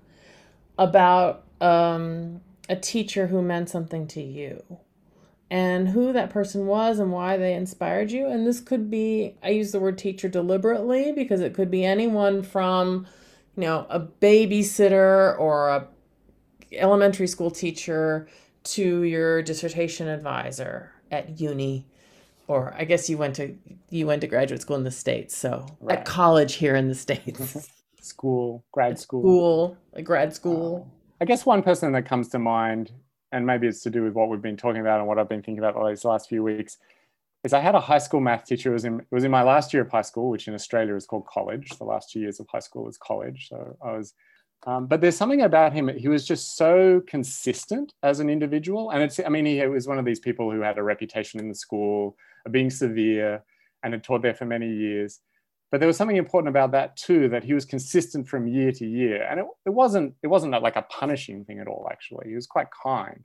about 0.78 1.44
um, 1.60 2.40
a 2.68 2.76
teacher 2.76 3.26
who 3.26 3.42
meant 3.42 3.68
something 3.68 4.06
to 4.08 4.22
you 4.22 4.62
and 5.50 5.88
who 5.88 6.12
that 6.12 6.30
person 6.30 6.66
was 6.66 6.98
and 6.98 7.12
why 7.12 7.36
they 7.36 7.54
inspired 7.54 8.10
you. 8.10 8.26
And 8.26 8.46
this 8.46 8.60
could 8.60 8.90
be, 8.90 9.36
I 9.42 9.50
use 9.50 9.72
the 9.72 9.80
word 9.80 9.98
teacher 9.98 10.28
deliberately 10.28 11.12
because 11.12 11.40
it 11.40 11.52
could 11.54 11.70
be 11.70 11.84
anyone 11.84 12.42
from, 12.42 13.06
you 13.56 13.62
know, 13.62 13.86
a 13.90 14.00
babysitter 14.00 15.38
or 15.38 15.68
a 15.68 15.88
elementary 16.72 17.26
school 17.26 17.50
teacher 17.50 18.26
to 18.64 19.02
your 19.02 19.42
dissertation 19.42 20.08
advisor 20.08 20.90
at 21.10 21.38
uni 21.38 21.86
or 22.48 22.74
I 22.76 22.84
guess 22.84 23.08
you 23.08 23.18
went 23.18 23.36
to 23.36 23.56
you 23.90 24.06
went 24.06 24.20
to 24.22 24.26
graduate 24.26 24.60
school 24.60 24.76
in 24.76 24.84
the 24.84 24.90
states, 24.90 25.36
so 25.36 25.66
right. 25.80 25.98
at 25.98 26.04
college 26.04 26.54
here 26.54 26.74
in 26.74 26.88
the 26.88 26.94
states. 26.94 27.70
school, 28.02 28.64
grad 28.72 28.98
school. 28.98 29.22
School, 29.22 29.76
a 29.94 30.02
grad 30.02 30.34
school. 30.34 30.86
Uh, 30.86 31.22
I 31.22 31.24
guess 31.24 31.46
one 31.46 31.62
person 31.62 31.92
that 31.92 32.04
comes 32.04 32.28
to 32.30 32.38
mind 32.38 32.92
and 33.32 33.46
maybe 33.46 33.66
it's 33.66 33.82
to 33.82 33.90
do 33.90 34.02
with 34.02 34.12
what 34.12 34.28
we've 34.28 34.42
been 34.42 34.56
talking 34.56 34.80
about 34.80 34.98
and 34.98 35.08
what 35.08 35.18
I've 35.18 35.28
been 35.28 35.42
thinking 35.42 35.58
about 35.58 35.74
all 35.74 35.88
these 35.88 36.04
last 36.04 36.28
few 36.28 36.42
weeks, 36.42 36.76
is 37.44 37.52
I 37.52 37.60
had 37.60 37.74
a 37.74 37.80
high 37.80 37.98
school 37.98 38.20
math 38.20 38.44
teacher. 38.44 38.70
It 38.70 38.74
was 38.74 38.84
in, 38.84 39.00
it 39.00 39.06
was 39.10 39.24
in 39.24 39.30
my 39.30 39.42
last 39.42 39.72
year 39.72 39.82
of 39.82 39.90
high 39.90 40.02
school, 40.02 40.30
which 40.30 40.46
in 40.46 40.54
Australia 40.54 40.94
is 40.94 41.06
called 41.06 41.26
college. 41.26 41.70
The 41.70 41.84
last 41.84 42.10
two 42.10 42.20
years 42.20 42.38
of 42.38 42.46
high 42.48 42.60
school 42.60 42.88
is 42.88 42.98
college. 42.98 43.48
So 43.48 43.76
I 43.82 43.96
was, 43.96 44.14
um, 44.64 44.86
but 44.86 45.00
there's 45.00 45.16
something 45.16 45.42
about 45.42 45.72
him. 45.72 45.88
He 45.88 46.08
was 46.08 46.24
just 46.26 46.56
so 46.56 47.02
consistent 47.06 47.94
as 48.02 48.20
an 48.20 48.30
individual. 48.30 48.90
And 48.90 49.02
it's, 49.02 49.18
I 49.18 49.28
mean, 49.28 49.46
he 49.46 49.66
was 49.66 49.88
one 49.88 49.98
of 49.98 50.04
these 50.04 50.20
people 50.20 50.52
who 50.52 50.60
had 50.60 50.78
a 50.78 50.82
reputation 50.82 51.40
in 51.40 51.48
the 51.48 51.54
school 51.54 52.16
of 52.46 52.52
being 52.52 52.70
severe 52.70 53.42
and 53.82 53.92
had 53.92 54.04
taught 54.04 54.22
there 54.22 54.34
for 54.34 54.44
many 54.44 54.68
years. 54.68 55.20
But 55.72 55.80
there 55.80 55.86
was 55.86 55.96
something 55.96 56.18
important 56.18 56.50
about 56.50 56.70
that 56.72 56.96
too, 56.98 57.30
that 57.30 57.44
he 57.44 57.54
was 57.54 57.64
consistent 57.64 58.28
from 58.28 58.46
year 58.46 58.72
to 58.72 58.86
year. 58.86 59.26
And 59.28 59.40
it, 59.40 59.46
it 59.64 59.70
wasn't 59.70 60.14
it 60.22 60.26
wasn't 60.26 60.52
like 60.52 60.76
a 60.76 60.82
punishing 60.82 61.46
thing 61.46 61.60
at 61.60 61.66
all, 61.66 61.88
actually. 61.90 62.28
He 62.28 62.34
was 62.34 62.46
quite 62.46 62.66
kind. 62.82 63.24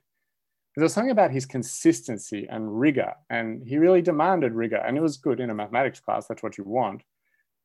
There 0.74 0.84
was 0.84 0.94
something 0.94 1.10
about 1.10 1.30
his 1.30 1.44
consistency 1.44 2.46
and 2.48 2.80
rigor, 2.80 3.12
and 3.28 3.66
he 3.66 3.76
really 3.76 4.00
demanded 4.00 4.52
rigor. 4.52 4.76
And 4.76 4.96
it 4.96 5.02
was 5.02 5.18
good 5.18 5.40
in 5.40 5.50
a 5.50 5.54
mathematics 5.54 6.00
class, 6.00 6.26
that's 6.26 6.42
what 6.42 6.56
you 6.56 6.64
want. 6.64 7.02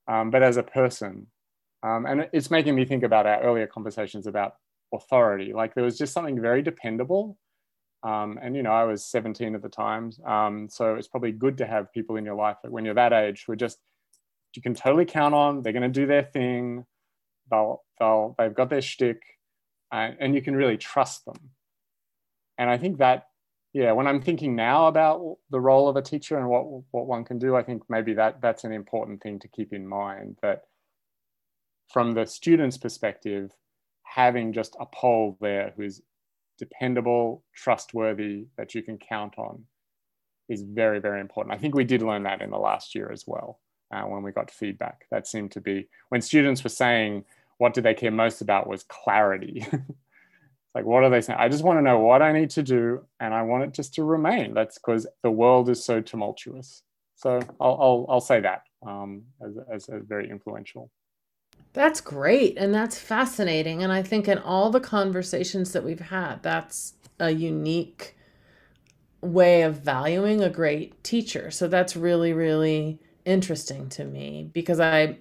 Um, 0.07 0.31
but 0.31 0.43
as 0.43 0.57
a 0.57 0.63
person, 0.63 1.27
um, 1.83 2.05
and 2.05 2.27
it's 2.33 2.51
making 2.51 2.75
me 2.75 2.85
think 2.85 3.03
about 3.03 3.25
our 3.25 3.41
earlier 3.41 3.67
conversations 3.67 4.27
about 4.27 4.55
authority. 4.93 5.53
Like 5.53 5.75
there 5.75 5.83
was 5.83 5.97
just 5.97 6.11
something 6.11 6.41
very 6.41 6.61
dependable. 6.61 7.37
Um, 8.01 8.37
and 8.41 8.53
you 8.55 8.63
know, 8.63 8.71
I 8.71 8.83
was 8.83 9.05
17 9.05 9.55
at 9.55 9.61
the 9.61 9.69
time, 9.69 10.11
um, 10.25 10.67
so 10.69 10.95
it's 10.95 11.07
probably 11.07 11.31
good 11.31 11.57
to 11.59 11.65
have 11.65 11.93
people 11.93 12.17
in 12.17 12.25
your 12.25 12.35
life 12.35 12.57
that 12.63 12.71
when 12.71 12.83
you're 12.83 12.95
that 12.95 13.13
age 13.13 13.45
who 13.45 13.53
are 13.53 13.55
just 13.55 13.77
you 14.55 14.61
can 14.61 14.75
totally 14.75 15.05
count 15.05 15.33
on. 15.33 15.61
They're 15.61 15.73
going 15.73 15.83
to 15.83 15.99
do 15.99 16.05
their 16.05 16.23
thing. 16.23 16.85
They'll, 17.49 17.83
they'll, 17.99 18.35
they've 18.37 18.53
got 18.53 18.69
their 18.69 18.81
shtick, 18.81 19.21
and, 19.91 20.15
and 20.19 20.35
you 20.35 20.41
can 20.41 20.55
really 20.55 20.77
trust 20.77 21.25
them. 21.25 21.51
And 22.57 22.69
I 22.69 22.77
think 22.77 22.99
that, 22.99 23.27
yeah, 23.73 23.91
when 23.91 24.07
I'm 24.07 24.21
thinking 24.21 24.55
now 24.55 24.87
about 24.87 25.37
the 25.49 25.59
role 25.59 25.89
of 25.89 25.95
a 25.95 26.01
teacher 26.01 26.37
and 26.37 26.47
what, 26.47 26.63
what 26.91 27.07
one 27.07 27.25
can 27.25 27.39
do, 27.39 27.55
I 27.55 27.63
think 27.63 27.83
maybe 27.89 28.13
that 28.13 28.41
that's 28.41 28.63
an 28.63 28.71
important 28.71 29.21
thing 29.21 29.39
to 29.39 29.47
keep 29.47 29.73
in 29.73 29.87
mind 29.87 30.37
that 30.41 30.63
from 31.91 32.11
the 32.11 32.25
student's 32.25 32.77
perspective, 32.77 33.51
having 34.03 34.53
just 34.53 34.75
a 34.79 34.85
pole 34.85 35.37
there 35.41 35.73
who's 35.75 36.01
dependable, 36.59 37.43
trustworthy, 37.55 38.45
that 38.57 38.75
you 38.75 38.83
can 38.83 38.97
count 38.97 39.37
on 39.37 39.63
is 40.49 40.61
very, 40.61 40.99
very 40.99 41.19
important. 41.19 41.55
I 41.55 41.57
think 41.57 41.73
we 41.73 41.83
did 41.83 42.03
learn 42.03 42.23
that 42.23 42.41
in 42.41 42.51
the 42.51 42.57
last 42.57 42.93
year 42.93 43.11
as 43.11 43.23
well 43.25 43.59
uh, 43.91 44.03
when 44.03 44.23
we 44.23 44.31
got 44.31 44.51
feedback. 44.51 45.05
That 45.11 45.27
seemed 45.27 45.51
to 45.51 45.61
be 45.61 45.87
when 46.09 46.21
students 46.21 46.63
were 46.63 46.69
saying 46.69 47.25
what 47.57 47.73
did 47.73 47.83
they 47.83 47.93
care 47.93 48.11
most 48.11 48.41
about 48.41 48.67
was 48.67 48.83
clarity. 48.83 49.65
like 50.75 50.85
what 50.85 51.03
are 51.03 51.09
they 51.09 51.21
saying? 51.21 51.39
I 51.39 51.49
just 51.49 51.63
want 51.63 51.77
to 51.77 51.83
know 51.83 51.99
what 51.99 52.21
I 52.21 52.31
need 52.31 52.49
to 52.51 52.63
do, 52.63 53.05
and 53.19 53.33
I 53.33 53.43
want 53.43 53.63
it 53.63 53.73
just 53.73 53.93
to 53.95 54.03
remain. 54.03 54.53
That's 54.53 54.77
because 54.77 55.07
the 55.21 55.31
world 55.31 55.69
is 55.69 55.83
so 55.83 56.01
tumultuous. 56.01 56.83
So 57.15 57.39
I'll 57.59 57.77
I'll, 57.79 58.05
I'll 58.09 58.21
say 58.21 58.41
that 58.41 58.63
um, 58.85 59.23
as, 59.41 59.55
as, 59.71 59.89
as 59.89 60.03
very 60.05 60.29
influential. 60.29 60.91
That's 61.73 62.01
great. 62.01 62.57
And 62.57 62.73
that's 62.73 62.99
fascinating. 62.99 63.81
And 63.83 63.91
I 63.91 64.03
think 64.03 64.27
in 64.27 64.37
all 64.37 64.69
the 64.69 64.79
conversations 64.79 65.71
that 65.73 65.83
we've 65.83 65.99
had, 65.99 66.43
that's 66.43 66.93
a 67.19 67.31
unique 67.31 68.15
way 69.21 69.63
of 69.63 69.79
valuing 69.79 70.41
a 70.41 70.49
great 70.49 71.03
teacher. 71.03 71.49
So 71.49 71.67
that's 71.67 71.95
really, 71.95 72.33
really 72.33 72.99
interesting 73.25 73.89
to 73.89 74.05
me 74.05 74.49
because 74.53 74.79
I 74.79 75.17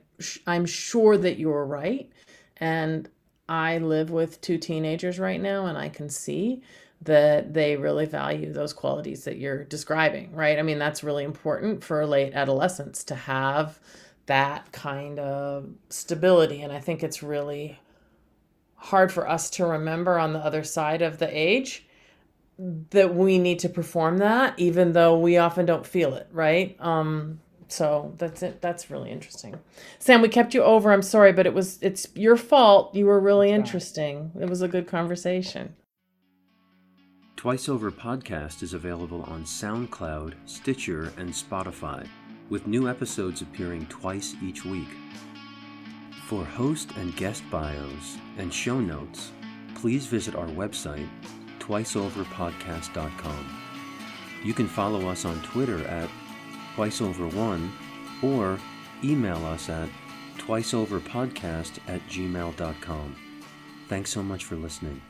I'm 0.46 0.66
sure 0.66 1.16
that 1.18 1.38
you're 1.38 1.64
right. 1.64 2.10
And 2.58 3.08
I 3.48 3.78
live 3.78 4.10
with 4.10 4.40
two 4.40 4.58
teenagers 4.58 5.18
right 5.18 5.40
now 5.40 5.66
and 5.66 5.76
I 5.76 5.88
can 5.88 6.08
see 6.08 6.62
that 7.02 7.52
they 7.52 7.76
really 7.76 8.06
value 8.06 8.52
those 8.52 8.72
qualities 8.72 9.24
that 9.24 9.38
you're 9.38 9.64
describing, 9.64 10.32
right? 10.32 10.58
I 10.58 10.62
mean, 10.62 10.78
that's 10.78 11.02
really 11.02 11.24
important 11.24 11.82
for 11.82 12.06
late 12.06 12.32
adolescence 12.34 13.02
to 13.04 13.16
have 13.16 13.80
that 14.26 14.70
kind 14.70 15.18
of 15.18 15.68
stability. 15.88 16.62
And 16.62 16.72
I 16.72 16.78
think 16.78 17.02
it's 17.02 17.22
really 17.22 17.80
hard 18.76 19.12
for 19.12 19.28
us 19.28 19.50
to 19.50 19.66
remember 19.66 20.18
on 20.18 20.32
the 20.32 20.38
other 20.40 20.64
side 20.64 21.02
of 21.02 21.18
the 21.18 21.28
age 21.36 21.86
that 22.90 23.14
we 23.14 23.38
need 23.38 23.58
to 23.60 23.68
perform 23.68 24.18
that 24.18 24.58
even 24.58 24.92
though 24.92 25.18
we 25.18 25.36
often 25.38 25.64
don't 25.64 25.86
feel 25.86 26.14
it 26.14 26.28
right? 26.32 26.76
Um 26.80 27.40
so 27.72 28.14
that's 28.18 28.42
it. 28.42 28.60
That's 28.60 28.90
really 28.90 29.10
interesting. 29.10 29.58
Sam 29.98 30.22
we 30.22 30.28
kept 30.28 30.54
you 30.54 30.62
over. 30.62 30.92
I'm 30.92 31.02
sorry 31.02 31.32
but 31.32 31.46
it 31.46 31.54
was 31.54 31.78
it's 31.82 32.08
your 32.14 32.36
fault. 32.36 32.94
You 32.94 33.06
were 33.06 33.20
really 33.20 33.50
interesting. 33.50 34.32
It 34.40 34.48
was 34.48 34.62
a 34.62 34.68
good 34.68 34.86
conversation. 34.86 35.74
Twice 37.42 37.68
Over 37.68 37.90
Podcast 37.90 38.62
is 38.62 38.72
available 38.72 39.22
on 39.22 39.42
SoundCloud, 39.42 40.34
Stitcher, 40.44 41.12
and 41.16 41.30
Spotify, 41.30 42.06
with 42.50 42.68
new 42.68 42.88
episodes 42.88 43.42
appearing 43.42 43.84
twice 43.86 44.36
each 44.40 44.64
week. 44.64 44.86
For 46.28 46.44
host 46.44 46.92
and 46.98 47.16
guest 47.16 47.42
bios 47.50 48.16
and 48.38 48.54
show 48.54 48.78
notes, 48.78 49.32
please 49.74 50.06
visit 50.06 50.36
our 50.36 50.46
website, 50.46 51.08
twiceoverpodcast.com. 51.58 53.58
You 54.44 54.54
can 54.54 54.68
follow 54.68 55.08
us 55.08 55.24
on 55.24 55.42
Twitter 55.42 55.84
at 55.88 56.08
twiceover1 56.76 57.70
or 58.22 58.58
email 59.04 59.44
us 59.46 59.68
at 59.68 59.88
twiceoverpodcast 60.38 61.78
at 61.88 62.00
gmail.com. 62.08 63.16
Thanks 63.88 64.10
so 64.10 64.22
much 64.22 64.44
for 64.44 64.56
listening. 64.56 65.00